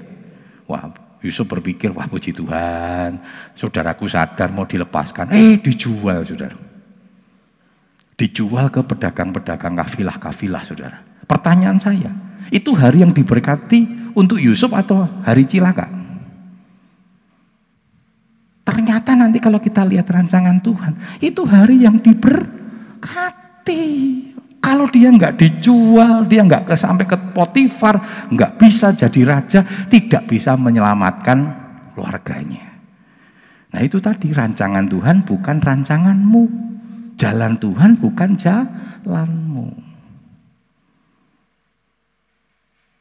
[0.67, 3.19] Wah Yusuf berpikir, wah puji Tuhan,
[3.51, 5.35] saudaraku sadar mau dilepaskan.
[5.35, 6.55] Eh dijual saudara.
[8.15, 10.99] Dijual ke pedagang-pedagang kafilah-kafilah saudara.
[11.27, 12.11] Pertanyaan saya,
[12.51, 15.87] itu hari yang diberkati untuk Yusuf atau hari cilaka?
[18.67, 23.81] Ternyata nanti kalau kita lihat rancangan Tuhan, itu hari yang diberkati.
[24.59, 30.59] Kalau dia nggak dijual, dia nggak sampai ke Potifar, nggak bisa jadi raja, tidak bisa
[30.59, 31.55] menyelamatkan
[31.95, 32.69] keluarganya.
[33.73, 36.43] Nah itu tadi rancangan Tuhan bukan rancanganmu.
[37.17, 39.88] Jalan Tuhan bukan jalanmu.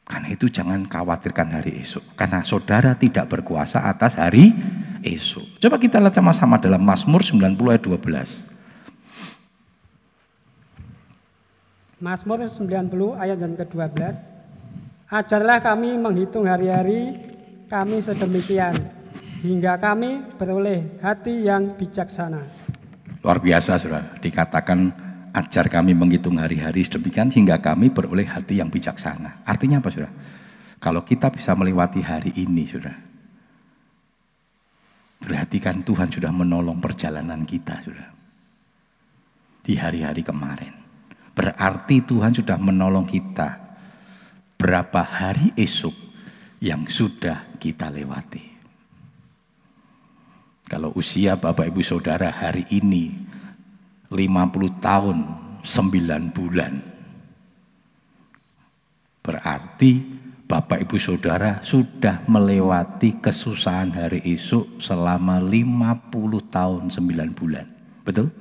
[0.09, 2.17] Karena itu jangan khawatirkan hari esok.
[2.17, 4.57] Karena saudara tidak berkuasa atas hari
[5.05, 5.61] esok.
[5.61, 8.49] Coba kita lihat sama-sama dalam Mazmur 90 ayat 12.
[12.01, 14.01] Mazmur 90 ayat yang ke-12
[15.09, 17.17] Ajarlah kami menghitung hari-hari
[17.65, 18.77] kami sedemikian
[19.41, 22.45] hingga kami beroleh hati yang bijaksana.
[23.25, 29.45] Luar biasa sudah dikatakan ajar kami menghitung hari-hari sedemikian hingga kami beroleh hati yang bijaksana.
[29.45, 30.11] Artinya apa sudah?
[30.79, 32.95] Kalau kita bisa melewati hari ini sudah.
[35.19, 38.09] Berarti kan Tuhan sudah menolong perjalanan kita sudah.
[39.59, 40.73] Di hari-hari kemarin.
[41.35, 43.59] Berarti Tuhan sudah menolong kita.
[44.55, 45.95] Berapa hari esok
[46.63, 48.43] yang sudah kita lewati.
[50.69, 53.28] Kalau usia Bapak Ibu Saudara hari ini
[54.09, 55.17] 50 tahun
[55.61, 56.73] 9 bulan.
[59.21, 59.91] Berarti
[60.49, 66.09] Bapak Ibu Saudara sudah melewati kesusahan hari esok selama 50
[66.49, 67.69] tahun 9 bulan.
[68.01, 68.33] Betul?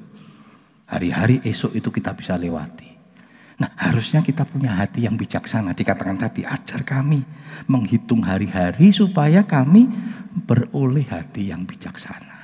[0.88, 2.88] Hari-hari esok itu kita bisa lewati.
[3.60, 5.76] Nah harusnya kita punya hati yang bijaksana.
[5.76, 7.20] Dikatakan tadi, ajar kami
[7.68, 9.84] menghitung hari-hari supaya kami
[10.48, 12.37] beroleh hati yang bijaksana.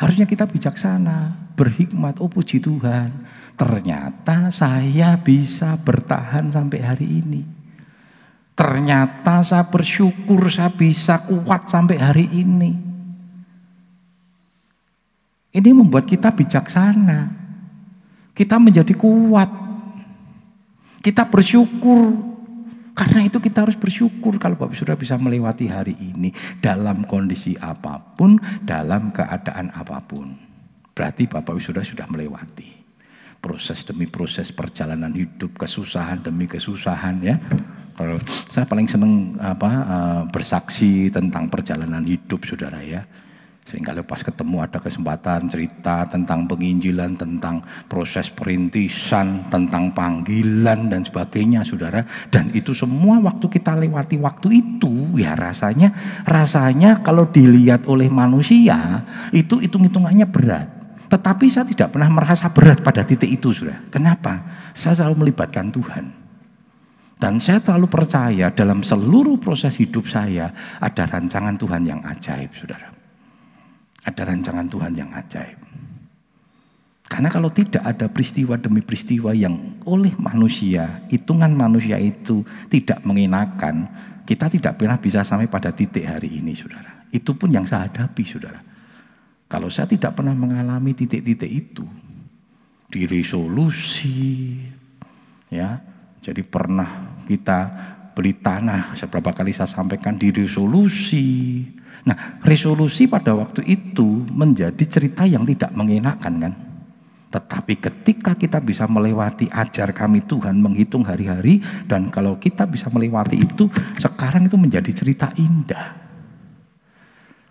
[0.00, 3.12] Harusnya kita bijaksana, berhikmat, oh puji Tuhan.
[3.52, 7.44] Ternyata saya bisa bertahan sampai hari ini.
[8.56, 12.72] Ternyata saya bersyukur saya bisa kuat sampai hari ini.
[15.52, 17.28] Ini membuat kita bijaksana.
[18.32, 19.52] Kita menjadi kuat.
[21.04, 22.29] Kita bersyukur.
[23.00, 27.96] Karena itu kita harus bersyukur kalau Bapak sudah bisa melewati hari ini dalam kondisi apa
[27.96, 30.36] pun, dalam keadaan apa pun.
[30.92, 32.76] Berarti Bapak sudah sudah melewati
[33.40, 37.40] proses demi proses perjalanan hidup, kesusahan demi kesusahan ya.
[37.96, 38.20] Kalau
[38.52, 43.08] saya paling senang apa uh, bersaksi tentang perjalanan hidup saudara ya.
[43.70, 51.62] Sehingga lepas ketemu ada kesempatan cerita tentang penginjilan, tentang proses perintisan, tentang panggilan dan sebagainya
[51.62, 52.02] saudara.
[52.34, 55.94] Dan itu semua waktu kita lewati waktu itu ya rasanya,
[56.26, 60.66] rasanya kalau dilihat oleh manusia itu hitung-hitungannya berat.
[61.06, 63.86] Tetapi saya tidak pernah merasa berat pada titik itu saudara.
[63.86, 64.50] Kenapa?
[64.74, 66.10] Saya selalu melibatkan Tuhan.
[67.22, 70.50] Dan saya terlalu percaya dalam seluruh proses hidup saya
[70.82, 72.99] ada rancangan Tuhan yang ajaib saudara.
[74.04, 75.60] Ada rancangan Tuhan yang ajaib.
[77.10, 83.90] Karena kalau tidak ada peristiwa demi peristiwa yang oleh manusia, hitungan manusia itu tidak mengenakan,
[84.22, 87.10] kita tidak pernah bisa sampai pada titik hari ini, saudara.
[87.10, 88.62] Itu pun yang saya hadapi, saudara.
[89.50, 91.82] Kalau saya tidak pernah mengalami titik-titik itu,
[92.86, 94.54] di resolusi,
[95.50, 95.82] ya,
[96.22, 97.58] jadi pernah kita
[98.14, 101.66] beli tanah, seberapa kali saya sampaikan di resolusi,
[102.04, 106.54] Nah, resolusi pada waktu itu menjadi cerita yang tidak mengenakan kan.
[107.30, 113.38] Tetapi ketika kita bisa melewati ajar kami Tuhan menghitung hari-hari dan kalau kita bisa melewati
[113.38, 113.70] itu
[114.02, 116.10] sekarang itu menjadi cerita indah.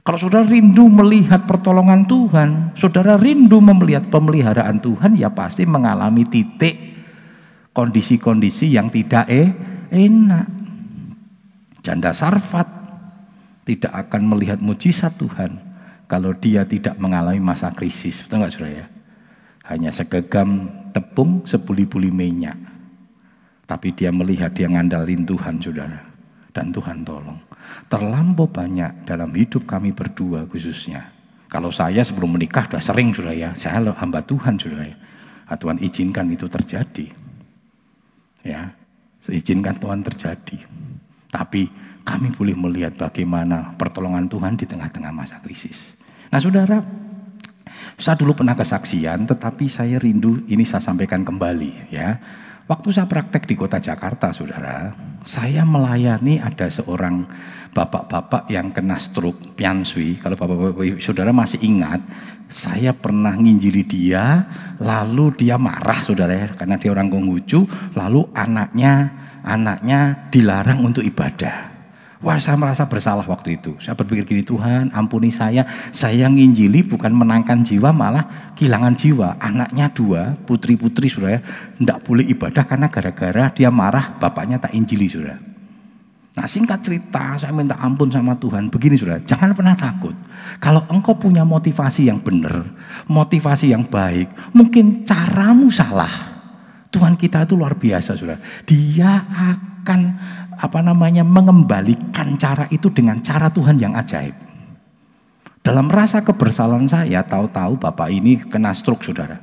[0.03, 6.75] Kalau saudara rindu melihat pertolongan Tuhan, saudara rindu melihat pemeliharaan Tuhan ya pasti mengalami titik
[7.71, 9.53] kondisi-kondisi yang tidak eh,
[9.93, 10.47] enak.
[11.79, 12.78] Janda Sarfat
[13.69, 15.61] tidak akan melihat mujizat Tuhan
[16.09, 18.25] kalau dia tidak mengalami masa krisis.
[18.25, 18.85] Betul nggak saudara ya?
[19.69, 22.57] Hanya segegam tepung sebuli-buli minyak.
[23.69, 26.01] Tapi dia melihat dia ngandalin Tuhan saudara.
[26.49, 27.37] Dan Tuhan tolong.
[27.85, 31.13] Terlampau banyak dalam hidup kami berdua khususnya.
[31.45, 33.49] Kalau saya sebelum menikah sudah sering saudara ya.
[33.53, 34.97] Saya hamba Tuhan saudara ya.
[35.45, 37.05] Nah, Tuhan izinkan itu terjadi.
[38.41, 38.73] Ya,
[39.21, 40.57] seizinkan Tuhan terjadi.
[41.29, 41.69] Tapi
[42.09, 45.93] kami boleh melihat bagaimana pertolongan Tuhan di tengah-tengah masa krisis.
[46.33, 46.81] Nah saudara,
[48.01, 52.17] saya dulu pernah kesaksian, tetapi saya rindu ini saya sampaikan kembali ya.
[52.65, 54.93] Waktu saya praktek di kota Jakarta, saudara,
[55.25, 57.25] saya melayani ada seorang
[57.73, 60.21] bapak-bapak yang kena stroke piansui.
[60.21, 62.01] Kalau bapak-bapak saudara masih ingat,
[62.45, 64.45] saya pernah nginjili dia,
[64.81, 67.65] lalu dia marah, saudara, ya, karena dia orang Konghucu,
[67.97, 71.78] lalu anaknya anaknya dilarang untuk ibadah.
[72.19, 73.79] Wah saya merasa bersalah waktu itu.
[73.79, 75.63] Saya berpikir gini, Tuhan ampuni saya.
[75.95, 79.39] Saya nginjili bukan menangkan jiwa, malah kehilangan jiwa.
[79.39, 81.41] Anaknya dua, putri-putri sudah ya.
[81.79, 85.39] Tidak boleh ibadah karena gara-gara dia marah, bapaknya tak injili sudah.
[86.35, 88.67] Nah singkat cerita, saya minta ampun sama Tuhan.
[88.67, 90.13] Begini sudah, jangan pernah takut.
[90.59, 92.67] Kalau engkau punya motivasi yang benar,
[93.07, 96.28] motivasi yang baik, mungkin caramu salah.
[96.89, 98.37] Tuhan kita itu luar biasa sudah.
[98.65, 99.99] Dia akan
[100.59, 104.33] apa namanya mengembalikan cara itu dengan cara Tuhan yang ajaib.
[105.61, 109.37] Dalam rasa kebersalaan saya, tahu-tahu bapak ini kena stroke, saudara.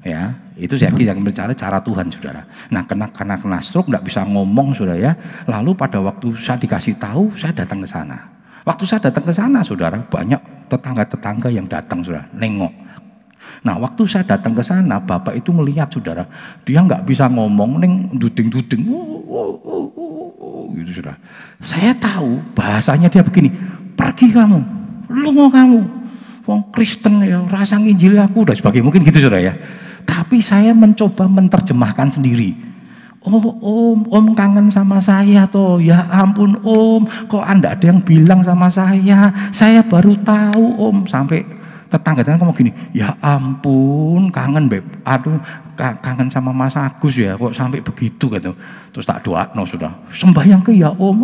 [0.00, 2.48] Ya, itu saya akan bicara cara Tuhan, saudara.
[2.72, 5.12] Nah, kena kena kena stroke, nggak bisa ngomong, saudara ya.
[5.44, 8.30] Lalu pada waktu saya dikasih tahu, saya datang ke sana.
[8.64, 10.40] Waktu saya datang ke sana, saudara, banyak
[10.72, 12.72] tetangga-tetangga yang datang, saudara, nengok.
[13.60, 16.24] Nah, waktu saya datang ke sana, bapak itu melihat, saudara,
[16.64, 18.82] dia nggak bisa ngomong, neng duding-duding,
[20.76, 21.16] gitu sudah.
[21.60, 23.52] Saya tahu bahasanya dia begini,
[23.94, 24.58] pergi kamu,
[25.12, 25.80] lu mau kamu,
[26.48, 29.54] wong Kristen ya, rasa nginjil aku udah sebagai mungkin gitu sudah ya.
[30.08, 32.56] Tapi saya mencoba menerjemahkan sendiri.
[33.20, 35.76] Oh om, om kangen sama saya toh.
[35.76, 39.28] Ya ampun om, kok anda ada yang bilang sama saya.
[39.52, 41.04] Saya baru tahu om.
[41.04, 41.44] Sampai
[41.90, 45.42] tetangga tetangga ngomong gini, ya ampun kangen beb, aduh
[45.74, 48.54] kangen sama Mas Agus ya, kok sampai begitu gitu.
[48.94, 51.18] Terus tak doa, no sudah, sembahyang ke ya om,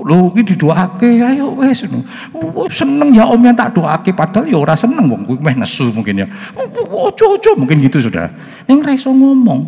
[0.00, 0.56] lo ini
[0.96, 1.84] ke, ayo wes,
[2.32, 5.52] oh, seneng ya om yang tak doa ke, padahal ya ora seneng, wong gue meh
[5.52, 8.32] nesu mungkin ya, oh coco mungkin gitu sudah.
[8.64, 9.60] Neng reso ngomong,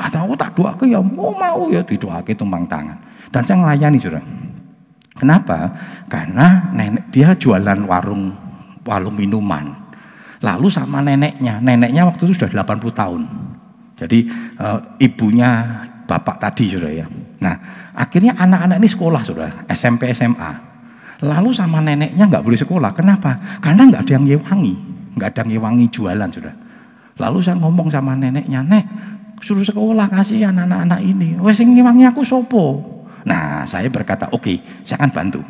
[0.00, 2.96] ah tahu tak doa ke ya, mau mau ya ke tumpang tangan.
[3.28, 4.22] Dan saya ngelayani sudah.
[5.14, 5.70] Kenapa?
[6.10, 8.34] Karena nenek dia jualan warung
[8.84, 9.84] warung minuman.
[10.44, 13.22] Lalu sama neneknya, neneknya waktu itu sudah 80 tahun.
[13.96, 14.28] Jadi
[14.60, 14.66] e,
[15.00, 15.48] ibunya
[16.04, 17.06] bapak tadi sudah ya.
[17.40, 17.56] Nah
[17.96, 20.52] akhirnya anak-anak ini sekolah sudah SMP SMA.
[21.24, 22.92] Lalu sama neneknya nggak boleh sekolah.
[22.92, 23.40] Kenapa?
[23.64, 24.74] Karena nggak ada yang ngewangi,
[25.16, 26.54] nggak ada yang ngewangi jualan sudah.
[27.14, 28.84] Lalu saya ngomong sama neneknya, nek
[29.40, 31.40] suruh sekolah kasihan anak-anak ini.
[31.40, 32.84] Wes ngewangi aku sopo.
[33.24, 35.40] Nah saya berkata oke, okay, saya akan bantu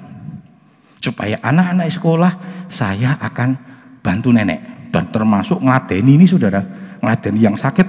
[1.10, 2.32] supaya anak-anak sekolah
[2.72, 3.56] saya akan
[4.00, 4.88] bantu nenek.
[4.88, 6.64] Dan termasuk ngeladeni ini saudara.
[7.02, 7.86] Ngeladeni yang sakit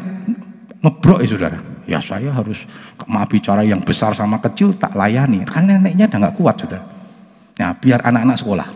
[0.83, 1.59] ngebrok ya saudara.
[1.85, 2.65] Ya saya harus
[3.05, 5.45] maaf bicara yang besar sama kecil tak layani.
[5.45, 6.81] Kan neneknya udah nggak kuat sudah
[7.55, 8.67] Nah, biar anak-anak sekolah.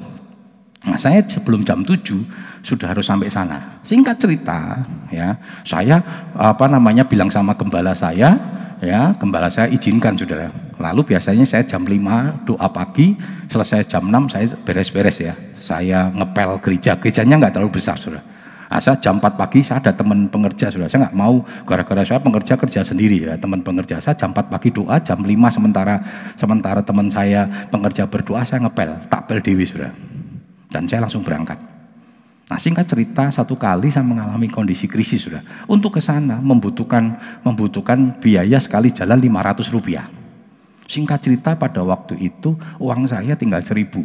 [0.88, 2.24] Nah, saya sebelum jam 7
[2.64, 3.84] sudah harus sampai sana.
[3.84, 5.36] Singkat cerita, ya,
[5.68, 6.00] saya
[6.32, 8.40] apa namanya bilang sama gembala saya,
[8.84, 10.52] ya, gembala saya izinkan Saudara.
[10.80, 13.16] Lalu biasanya saya jam 5 doa pagi,
[13.52, 15.34] selesai jam 6 saya beres-beres ya.
[15.60, 18.40] Saya ngepel gereja, gerejanya nggak terlalu besar Saudara
[18.70, 20.86] Asa jam 4 pagi saya ada teman pengerja sudah.
[20.86, 23.34] Saya nggak mau gara-gara saya pengerja kerja sendiri ya.
[23.34, 25.98] Teman pengerja saya jam 4 pagi doa, jam 5 sementara
[26.38, 29.90] sementara teman saya pengerja berdoa saya ngepel, takpel dewi sudah.
[30.70, 31.58] Dan saya langsung berangkat.
[32.50, 35.46] Nah singkat cerita satu kali saya mengalami kondisi krisis sudah.
[35.70, 37.14] Untuk ke sana membutuhkan
[37.46, 40.10] membutuhkan biaya sekali jalan 500 rupiah.
[40.90, 44.02] Singkat cerita pada waktu itu uang saya tinggal seribu.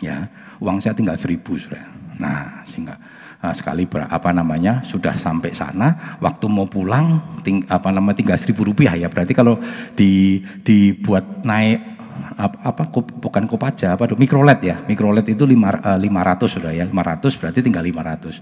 [0.00, 1.84] Ya, uang saya tinggal seribu sudah.
[2.16, 2.96] Nah, sehingga
[3.44, 8.40] uh, sekali ber, apa namanya sudah sampai sana waktu mau pulang ting, apa namanya tinggal
[8.40, 9.60] seribu rupiah ya berarti kalau
[9.92, 11.95] di dibuat naik
[12.36, 17.36] apa, bukan kopaja apa mikrolet ya mikrolet itu lima uh, ratus sudah ya lima ratus
[17.36, 18.40] berarti tinggal lima ratus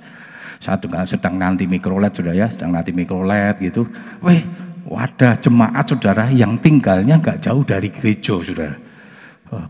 [0.59, 3.87] satu sedang nanti mikrolet sudah ya sedang nanti mikrolet gitu
[4.25, 4.41] weh
[4.89, 8.85] wadah jemaat saudara yang tinggalnya nggak jauh dari gereja saudara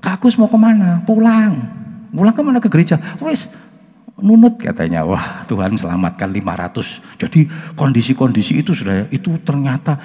[0.01, 1.03] Kakus mau ke mana?
[1.05, 1.53] Pulang.
[2.15, 2.97] Pulang ke mana ke gereja?
[3.21, 3.51] Wes
[4.21, 5.05] nunut katanya.
[5.05, 7.19] Wah, Tuhan selamatkan 500.
[7.21, 7.41] Jadi
[7.75, 9.99] kondisi-kondisi itu sudah itu ternyata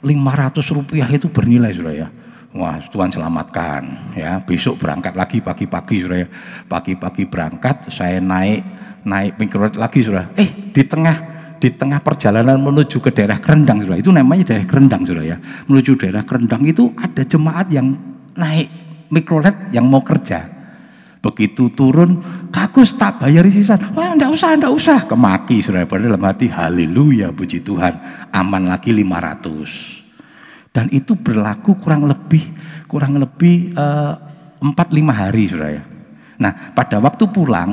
[0.00, 2.08] 500 rupiah itu bernilai sudah ya.
[2.56, 4.40] Wah, Tuhan selamatkan ya.
[4.40, 6.24] Besok berangkat lagi pagi-pagi sudah.
[6.64, 8.64] Pagi-pagi berangkat, saya naik
[9.04, 10.32] naik mikrolet lagi sudah.
[10.34, 14.00] Eh, di tengah di tengah perjalanan menuju ke daerah Kerendang sudah.
[14.00, 15.36] Itu namanya daerah Kerendang sudah ya.
[15.68, 17.92] Menuju daerah Kerendang itu ada jemaat yang
[18.32, 18.68] naik
[19.12, 20.56] mikrolet yang mau kerja.
[21.20, 22.22] Begitu turun,
[22.54, 23.74] kagus tak bayar sisa.
[23.98, 24.98] Wah, enggak usah, enggak usah.
[25.10, 27.98] Kemaki sudah pada dalam hati, haleluya, puji Tuhan.
[28.30, 30.05] Aman lagi 500.
[30.76, 32.52] Dan itu berlaku kurang lebih
[32.84, 34.14] kurang lebih eh,
[34.60, 35.82] empat lima hari sudah ya.
[36.36, 37.72] Nah, pada waktu pulang,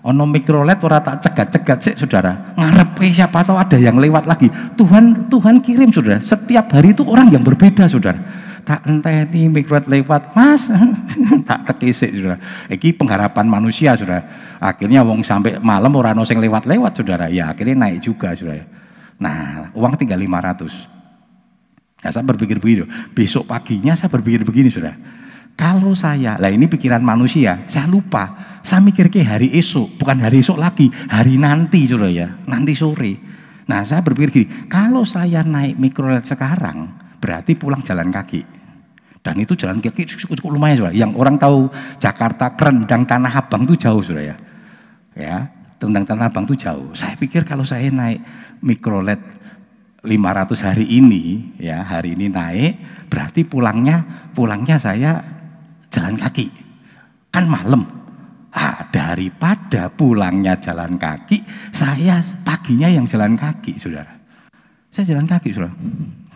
[0.00, 2.56] ono mikrolet ora tak cegat-cegat sih saudara.
[2.56, 4.48] Ngarep siapa tahu ada yang lewat lagi.
[4.80, 6.24] Tuhan Tuhan kirim saudara.
[6.24, 8.16] Setiap hari itu orang yang berbeda saudara.
[8.64, 10.68] Tak enteni mikrolet lewat mas.
[11.48, 12.36] Tak tekisik sudah
[12.68, 14.24] iki pengharapan manusia sudah
[14.60, 17.28] akhirnya wong sampai malam orang sing lewat-lewat saudara.
[17.28, 18.64] Ya akhirnya naik juga sudah
[19.18, 20.97] nah uang tinggal 500
[22.02, 24.94] nah, saya berpikir begini besok paginya saya berpikir begini sudah
[25.58, 30.42] kalau saya lah ini pikiran manusia saya lupa saya mikir ke hari esok bukan hari
[30.42, 33.18] esok lagi hari nanti sudah ya nanti sore
[33.68, 38.58] nah saya berpikir gini kalau saya naik mikrolet sekarang berarti pulang jalan kaki
[39.28, 40.94] dan itu jalan kaki cukup lumayan sudah.
[40.96, 41.68] Yang orang tahu
[42.00, 44.36] Jakarta Kerendang Tanah Abang itu jauh sudah ya.
[45.12, 46.96] Ya, Tendang Tanah Abang itu jauh.
[46.96, 48.24] Saya pikir kalau saya naik
[48.64, 49.20] mikrolet
[49.98, 52.78] 500 hari ini, ya hari ini naik,
[53.10, 55.18] berarti pulangnya pulangnya saya
[55.90, 56.46] jalan kaki.
[57.34, 57.82] Kan malam.
[58.54, 64.18] Ah, daripada pulangnya jalan kaki, saya paginya yang jalan kaki, saudara.
[64.88, 65.74] Saya jalan kaki, saudara.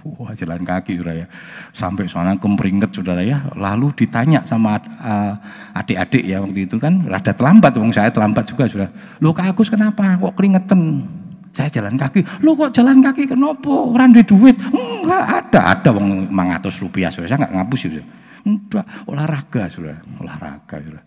[0.03, 1.27] Wah jalan kaki saudara ya.
[1.71, 3.47] Sampai sana kemeringet saudara ya.
[3.55, 5.35] Lalu ditanya sama uh,
[5.79, 7.07] adik-adik ya waktu itu kan.
[7.07, 8.91] Rada terlambat, wong saya terlambat juga sudah.
[9.23, 10.19] Lu Kak kenapa?
[10.19, 11.07] Kok keringetan?
[11.53, 12.25] Saya jalan kaki.
[12.41, 13.69] Lu kok jalan kaki kenapa?
[13.69, 14.57] Orang di duit.
[14.73, 15.61] Enggak ada.
[15.77, 17.37] Ada wong mangatus rupiah saudara.
[17.37, 18.05] Saya enggak ngapus ya.
[18.49, 18.85] Enggak.
[19.05, 20.01] Olahraga saudara.
[20.17, 21.05] Olahraga saudara.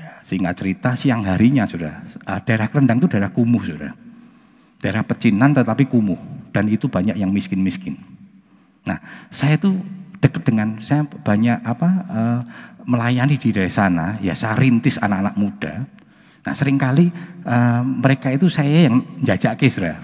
[0.00, 1.92] Ya, singkat cerita siang harinya sudah.
[2.24, 3.92] Uh, daerah Kendang itu daerah kumuh saudara.
[4.80, 6.16] Daerah pecinan tetapi kumuh
[6.56, 8.00] dan itu banyak yang miskin-miskin.
[8.88, 8.96] Nah,
[9.28, 9.76] saya itu
[10.24, 12.40] dekat dengan saya banyak apa uh,
[12.88, 15.74] melayani di daerah sana, ya saya rintis anak-anak muda.
[16.40, 17.12] Nah, sering kali
[17.44, 19.96] uh, mereka itu saya yang jajak kisra.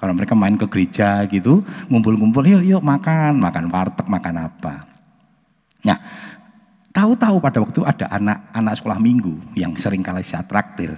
[0.00, 4.84] Kalau mereka main ke gereja gitu, ngumpul-ngumpul, yuk yuk makan, makan warteg, makan apa.
[5.84, 5.96] Nah,
[6.92, 10.92] tahu-tahu pada waktu ada anak-anak sekolah minggu yang sering kali saya traktir.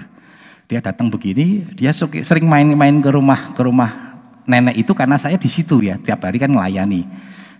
[0.67, 5.47] Dia datang begini, dia sering main-main ke rumah ke rumah nenek itu karena saya di
[5.47, 7.07] situ ya, tiap hari kan melayani.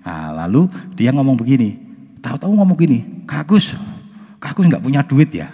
[0.03, 1.79] Nah, lalu dia ngomong begini,
[2.23, 3.75] tahu-tahu ngomong begini, Kagus,
[4.43, 5.51] Kagus nggak punya duit ya?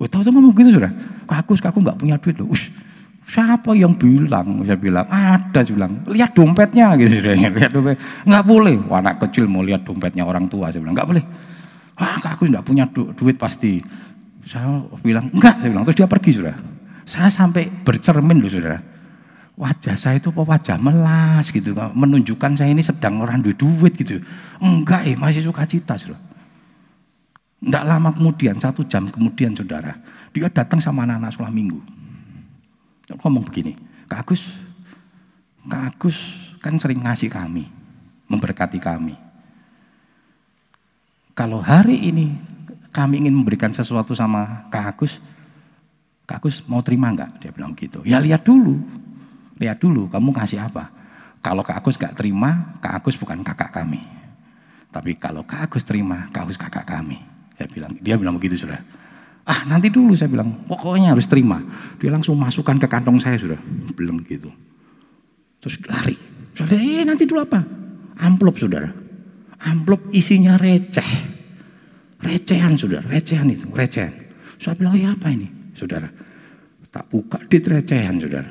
[0.00, 0.92] Oh, tahu-tahu ngomong gitu sudah,
[1.26, 2.52] Kagus, Kagus nggak punya duit loh.
[2.52, 2.70] Ush,
[3.28, 4.62] siapa yang bilang?
[4.64, 7.20] Saya bilang, ada, saya bilang, lihat dompetnya gitu.
[7.56, 7.96] Lihat dompet.
[8.28, 11.24] Nggak boleh, anak kecil mau lihat dompetnya orang tua, saya bilang, nggak boleh.
[11.94, 13.78] Ah, aku tidak punya du duit pasti.
[14.44, 15.84] Saya bilang, enggak, saya bilang.
[15.88, 16.56] Terus dia pergi, sudah.
[17.06, 18.80] Saya sampai bercermin loh, saudara.
[19.54, 24.18] Wajah saya itu wajah melas gitu, menunjukkan saya ini sedang orang duit duit gitu.
[24.58, 26.18] Enggak, eh, masih suka cita, saudara.
[27.64, 29.94] Enggak lama kemudian, satu jam kemudian, saudara,
[30.34, 31.78] dia datang sama anak-anak sekolah minggu.
[33.06, 33.78] Dia ngomong begini,
[34.10, 34.42] Kak Agus,
[35.62, 36.18] Kak Agus
[36.58, 37.70] kan sering ngasih kami,
[38.26, 39.14] memberkati kami.
[41.38, 42.34] Kalau hari ini
[42.90, 45.22] kami ingin memberikan sesuatu sama Kak Agus,
[46.26, 47.30] Kak Agus mau terima enggak?
[47.38, 48.02] Dia bilang gitu.
[48.02, 48.82] Ya lihat dulu,
[49.54, 50.90] lihat dulu kamu kasih apa.
[51.44, 54.02] Kalau Kak Agus gak terima, Kak Agus bukan kakak kami.
[54.88, 57.20] Tapi kalau Kak Agus terima, Kak Agus kakak kami.
[57.54, 59.03] Saya bilang, dia bilang begitu sudah.
[59.44, 61.60] Ah nanti dulu saya bilang, pokoknya harus terima.
[62.00, 63.60] Dia langsung masukkan ke kantong saya sudah,
[63.92, 64.48] bilang gitu.
[65.60, 66.16] Terus lari.
[66.56, 67.60] Saya eh nanti dulu apa?
[68.24, 69.04] Amplop saudara
[69.64, 71.32] amplop isinya receh.
[72.24, 74.12] Recehan sudah, recehan itu, recehan.
[74.56, 75.44] Saya bilang, ya apa ini
[75.76, 76.08] saudara?
[76.88, 78.48] Tak buka di recehan saudara.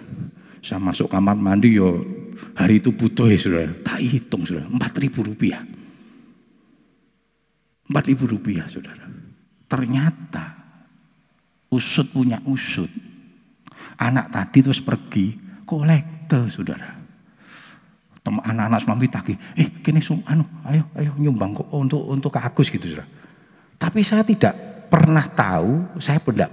[0.61, 2.05] Saya masuk kamar mandi yo
[2.53, 3.73] hari itu butuh ya saudara.
[3.81, 5.65] Tak hitung saudara, empat ribu rupiah.
[7.89, 9.09] Empat ribu rupiah saudara.
[9.65, 10.62] Ternyata
[11.73, 12.89] usut punya usut.
[13.97, 17.03] Anak tadi terus pergi kolektor saudara
[18.23, 22.71] anak-anak suami tagih, eh kini sum, anu, ayo ayo nyumbang kok untuk untuk ke Agus
[22.71, 23.07] gitu sudah.
[23.75, 26.49] Tapi saya tidak pernah tahu, saya tidak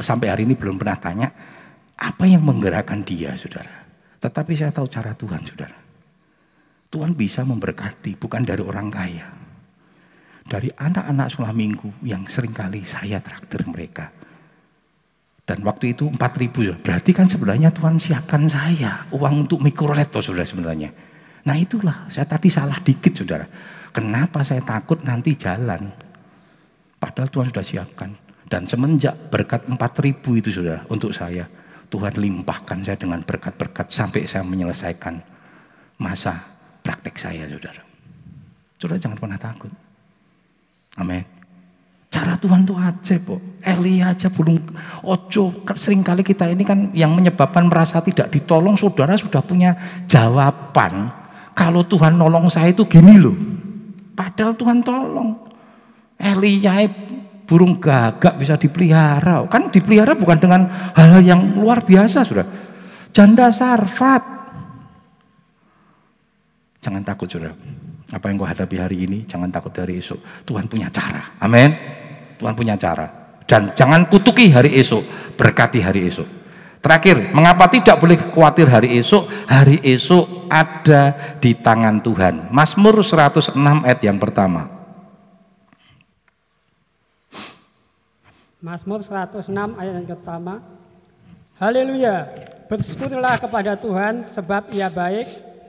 [0.00, 1.28] sampai hari ini belum pernah tanya
[2.00, 3.84] apa yang menggerakkan dia, saudara.
[4.16, 5.76] Tetapi saya tahu cara Tuhan, saudara.
[6.88, 9.28] Tuhan bisa memberkati, bukan dari orang kaya.
[10.48, 14.08] Dari anak-anak minggu yang sering kali saya traktir mereka.
[15.50, 20.46] Dan waktu itu 4 ribu, berarti kan sebenarnya Tuhan siapkan saya uang untuk mikroleto sudah
[20.46, 20.94] sebenarnya.
[21.42, 23.50] Nah itulah, saya tadi salah dikit saudara.
[23.90, 25.90] Kenapa saya takut nanti jalan?
[27.02, 28.14] Padahal Tuhan sudah siapkan.
[28.46, 31.50] Dan semenjak berkat 4000 itu sudah untuk saya.
[31.90, 35.18] Tuhan limpahkan saya dengan berkat-berkat sampai saya menyelesaikan
[35.98, 36.46] masa
[36.86, 37.82] praktek saya saudara.
[38.78, 39.74] Saudara jangan pernah takut.
[40.94, 41.39] Amin.
[42.10, 43.38] Cara Tuhan tuh aja, po.
[43.62, 44.58] Eli aja belum
[45.06, 45.62] ojo.
[45.78, 49.78] Sering kali kita ini kan yang menyebabkan merasa tidak ditolong, saudara sudah punya
[50.10, 51.14] jawaban
[51.54, 53.36] kalau Tuhan nolong saya itu gini loh.
[54.16, 55.36] Padahal Tuhan tolong.
[56.16, 56.88] Elia
[57.44, 59.44] burung gagak bisa dipelihara.
[59.46, 62.46] Kan dipelihara bukan dengan hal, hal yang luar biasa sudah.
[63.12, 64.22] Janda sarfat.
[66.80, 67.52] Jangan takut sudah.
[68.10, 70.48] Apa yang kau hadapi hari ini, jangan takut dari esok.
[70.48, 71.36] Tuhan punya cara.
[71.44, 71.99] Amin.
[72.40, 73.36] Tuhan punya cara.
[73.44, 76.40] Dan jangan kutuki hari esok, berkati hari esok.
[76.80, 79.28] Terakhir, mengapa tidak boleh khawatir hari esok?
[79.44, 82.48] Hari esok ada di tangan Tuhan.
[82.48, 83.52] Mazmur 106
[83.84, 84.72] ayat yang pertama.
[88.64, 90.64] Mazmur 106 ayat yang pertama.
[91.60, 92.24] Haleluya.
[92.72, 95.26] Bersyukurlah kepada Tuhan sebab ia baik,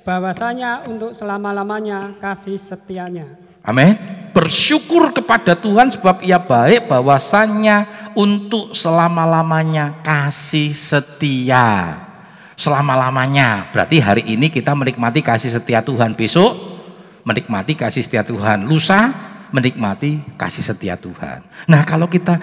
[0.07, 3.28] bahwasanya untuk selama-lamanya kasih setianya.
[3.67, 4.20] Amin.
[4.32, 11.99] Bersyukur kepada Tuhan sebab ia baik bahwasanya untuk selama-lamanya kasih setia.
[12.55, 13.67] Selama-lamanya.
[13.75, 16.15] Berarti hari ini kita menikmati kasih setia Tuhan.
[16.15, 16.55] Besok
[17.27, 18.63] menikmati kasih setia Tuhan.
[18.63, 19.11] Lusa
[19.51, 21.43] menikmati kasih setia Tuhan.
[21.67, 22.39] Nah, kalau kita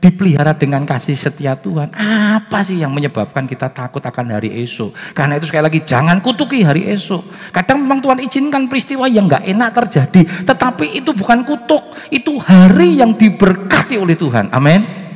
[0.00, 1.90] dipelihara dengan kasih setia Tuhan.
[1.96, 4.92] Apa sih yang menyebabkan kita takut akan hari esok?
[5.16, 7.52] Karena itu sekali lagi jangan kutuki hari esok.
[7.52, 11.82] Kadang memang Tuhan izinkan peristiwa yang nggak enak terjadi, tetapi itu bukan kutuk,
[12.12, 14.52] itu hari yang diberkati oleh Tuhan.
[14.52, 15.06] Amin.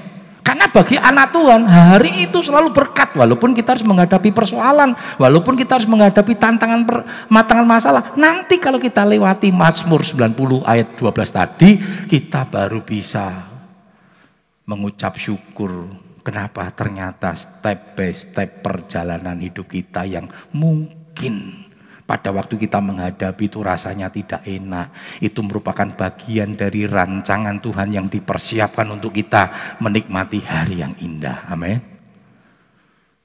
[0.41, 5.77] Karena bagi anak Tuhan hari itu selalu berkat walaupun kita harus menghadapi persoalan, walaupun kita
[5.77, 6.81] harus menghadapi tantangan
[7.29, 8.17] matangan masalah.
[8.17, 11.71] Nanti kalau kita lewati Mazmur 90 ayat 12 tadi,
[12.09, 13.50] kita baru bisa
[14.71, 15.91] mengucap syukur
[16.23, 21.67] kenapa ternyata step by step perjalanan hidup kita yang mungkin
[22.11, 24.91] pada waktu kita menghadapi itu rasanya tidak enak.
[25.23, 29.47] Itu merupakan bagian dari rancangan Tuhan yang dipersiapkan untuk kita
[29.79, 31.47] menikmati hari yang indah.
[31.47, 31.79] Amin.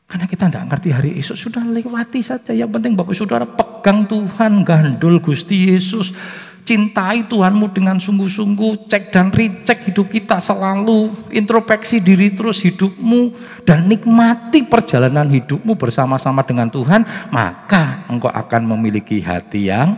[0.05, 2.53] Karena kita tidak ngerti hari esok sudah lewati saja.
[2.53, 6.13] Yang penting Bapak Saudara pegang Tuhan, gandul Gusti Yesus.
[6.65, 13.85] Cintai Tuhanmu dengan sungguh-sungguh, cek dan recheck hidup kita selalu, introspeksi diri terus hidupmu, dan
[13.85, 19.93] nikmati perjalanan hidupmu bersama-sama dengan Tuhan, maka engkau akan memiliki hati yang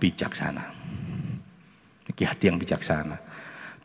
[0.00, 0.64] bijaksana.
[2.00, 3.20] Memiliki hati yang bijaksana.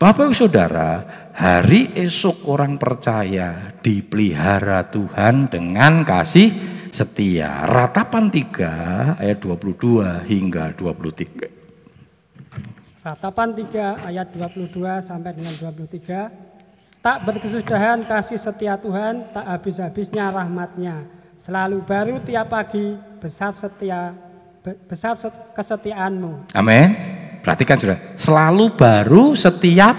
[0.00, 1.04] Bapak ibu saudara,
[1.36, 6.48] hari esok orang percaya dipelihara Tuhan dengan kasih
[6.88, 7.68] setia.
[7.68, 11.61] Ratapan 3 ayat 22 hingga 23.
[13.02, 17.02] Ratapan 3 ayat 22 sampai dengan 23.
[17.02, 21.02] Tak berkesudahan kasih setia Tuhan, tak habis-habisnya rahmatnya.
[21.34, 24.14] Selalu baru tiap pagi, besar setia
[24.86, 25.18] besar
[25.50, 26.54] kesetiaanmu.
[26.54, 26.94] Amin.
[27.42, 29.98] Perhatikan sudah, selalu baru setiap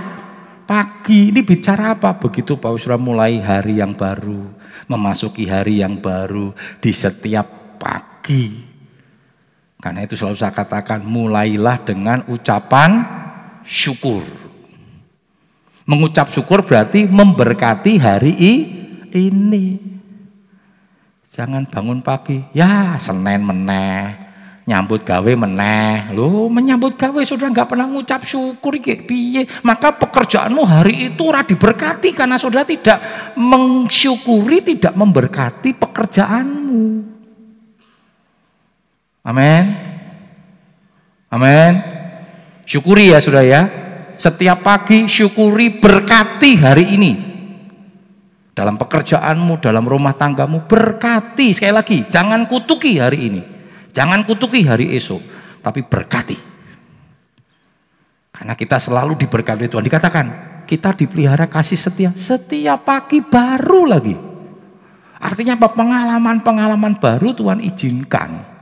[0.63, 1.27] pagi.
[1.27, 2.15] Ini bicara apa?
[2.15, 4.47] Begitu Pak Usra mulai hari yang baru,
[4.87, 8.72] memasuki hari yang baru di setiap pagi.
[9.83, 13.03] Karena itu selalu saya katakan, mulailah dengan ucapan
[13.67, 14.23] syukur.
[15.83, 18.31] Mengucap syukur berarti memberkati hari
[19.11, 19.75] ini.
[21.27, 24.15] Jangan bangun pagi, ya Senin meneh,
[24.63, 26.15] nyambut gawe meneh.
[26.15, 29.43] Lo menyambut gawe sudah nggak pernah ngucap syukur iki piye?
[29.67, 33.03] Maka pekerjaanmu hari itu ora diberkati karena sudah tidak
[33.35, 37.12] mensyukuri, tidak memberkati pekerjaanmu.
[39.23, 39.71] Amin.
[41.31, 41.71] Amin.
[42.67, 43.61] Syukuri ya sudah ya.
[44.19, 47.11] Setiap pagi syukuri berkati hari ini.
[48.53, 51.57] Dalam pekerjaanmu, dalam rumah tanggamu, berkati.
[51.57, 53.41] Sekali lagi, jangan kutuki hari ini.
[53.89, 55.23] Jangan kutuki hari esok,
[55.65, 56.37] tapi berkati.
[58.29, 59.81] Karena kita selalu diberkati Tuhan.
[59.81, 60.25] Dikatakan,
[60.69, 62.13] kita dipelihara kasih setia.
[62.13, 64.13] Setiap pagi baru lagi.
[65.17, 65.73] Artinya apa?
[65.73, 68.52] Pengalaman-pengalaman baru Tuhan izinkan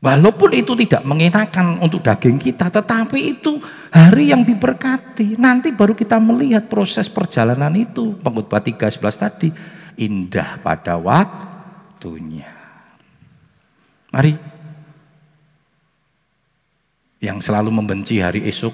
[0.00, 3.60] Walaupun itu tidak mengenakan untuk daging kita, tetapi itu
[3.92, 5.36] hari yang diberkati.
[5.36, 8.16] Nanti baru kita melihat proses perjalanan itu.
[8.16, 9.52] Pengkhotbah 3:11 tadi
[10.00, 12.48] indah pada waktunya.
[14.08, 14.40] Mari
[17.20, 18.72] yang selalu membenci hari esok,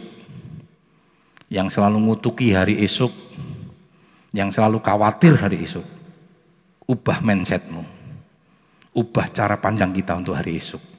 [1.51, 3.11] yang selalu ngutuki hari esok,
[4.31, 5.83] yang selalu khawatir hari esok,
[6.87, 7.83] ubah mindsetmu,
[8.95, 10.96] ubah cara pandang kita untuk hari esok.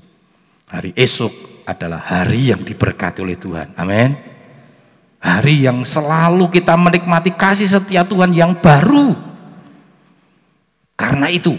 [0.67, 3.71] Hari esok adalah hari yang diberkati oleh Tuhan.
[3.79, 4.19] Amin.
[5.23, 9.15] Hari yang selalu kita menikmati kasih setia Tuhan yang baru.
[10.99, 11.55] Karena itu,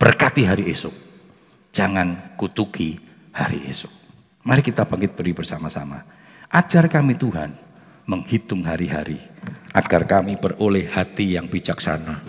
[0.00, 0.92] berkati hari esok.
[1.68, 2.96] Jangan kutuki
[3.36, 3.92] hari esok.
[4.48, 6.00] Mari kita bangkit beri bersama-sama.
[6.48, 7.52] Ajar kami Tuhan
[8.08, 9.20] menghitung hari-hari
[9.76, 12.24] agar kami beroleh hati yang bijaksana.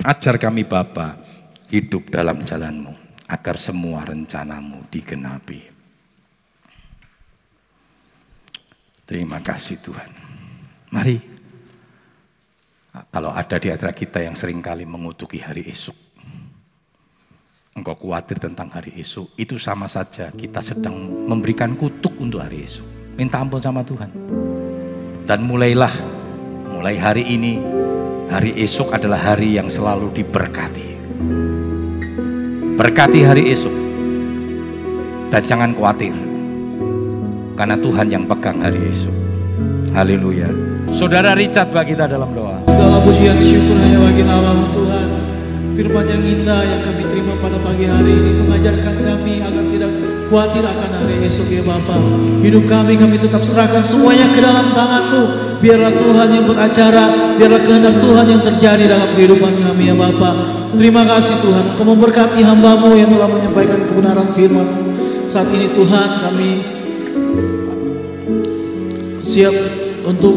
[0.00, 1.20] Ajar kami Bapa
[1.68, 2.97] hidup dalam jalanmu
[3.28, 5.60] agar semua rencanamu digenapi.
[9.04, 10.10] Terima kasih Tuhan.
[10.92, 11.16] Mari,
[13.12, 15.96] kalau ada di antara kita yang sering kali mengutuki hari esok,
[17.76, 20.96] engkau khawatir tentang hari esok, itu sama saja kita sedang
[21.28, 23.16] memberikan kutuk untuk hari esok.
[23.16, 24.08] Minta ampun sama Tuhan.
[25.28, 25.92] Dan mulailah,
[26.72, 27.60] mulai hari ini,
[28.32, 30.87] hari esok adalah hari yang selalu diberkati.
[32.78, 33.74] Berkati hari esok.
[35.34, 36.14] Dan jangan khawatir.
[37.58, 39.10] Karena Tuhan yang pegang hari esok.
[39.90, 40.46] Haleluya.
[40.94, 42.62] Saudara Richard bagi kita dalam doa.
[42.70, 45.08] Segala pujian syukur hanya bagi namamu Tuhan.
[45.74, 49.90] Firman yang indah yang kami terima pada pagi hari ini mengajarkan kami agar tidak
[50.30, 51.98] khawatir akan hari esok ya Bapa.
[52.46, 55.22] Hidup kami kami tetap serahkan semuanya ke dalam tanganmu.
[55.58, 57.04] Biarlah Tuhan yang beracara,
[57.42, 60.57] biarlah kehendak Tuhan yang terjadi dalam kehidupan kami ya Bapa.
[60.68, 64.68] Terima kasih Tuhan, Kau memberkati hambamu yang telah menyampaikan kebenaran firman.
[65.24, 66.50] Saat ini Tuhan kami
[69.24, 69.52] siap
[70.04, 70.36] untuk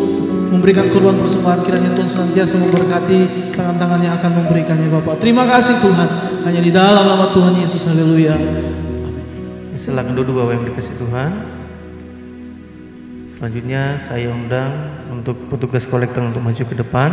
[0.52, 5.24] memberikan korban persembahan kiranya Tuhan senantiasa memberkati tangan-tangan yang akan memberikannya Bapak.
[5.24, 6.10] Terima kasih Tuhan.
[6.44, 7.88] Hanya di dalam nama Tuhan Yesus.
[7.88, 8.36] Haleluya.
[9.80, 11.32] Silakan duduk Bapak yang dikasih Tuhan.
[13.32, 14.70] Selanjutnya saya undang
[15.10, 17.10] untuk petugas kolektor untuk maju ke depan.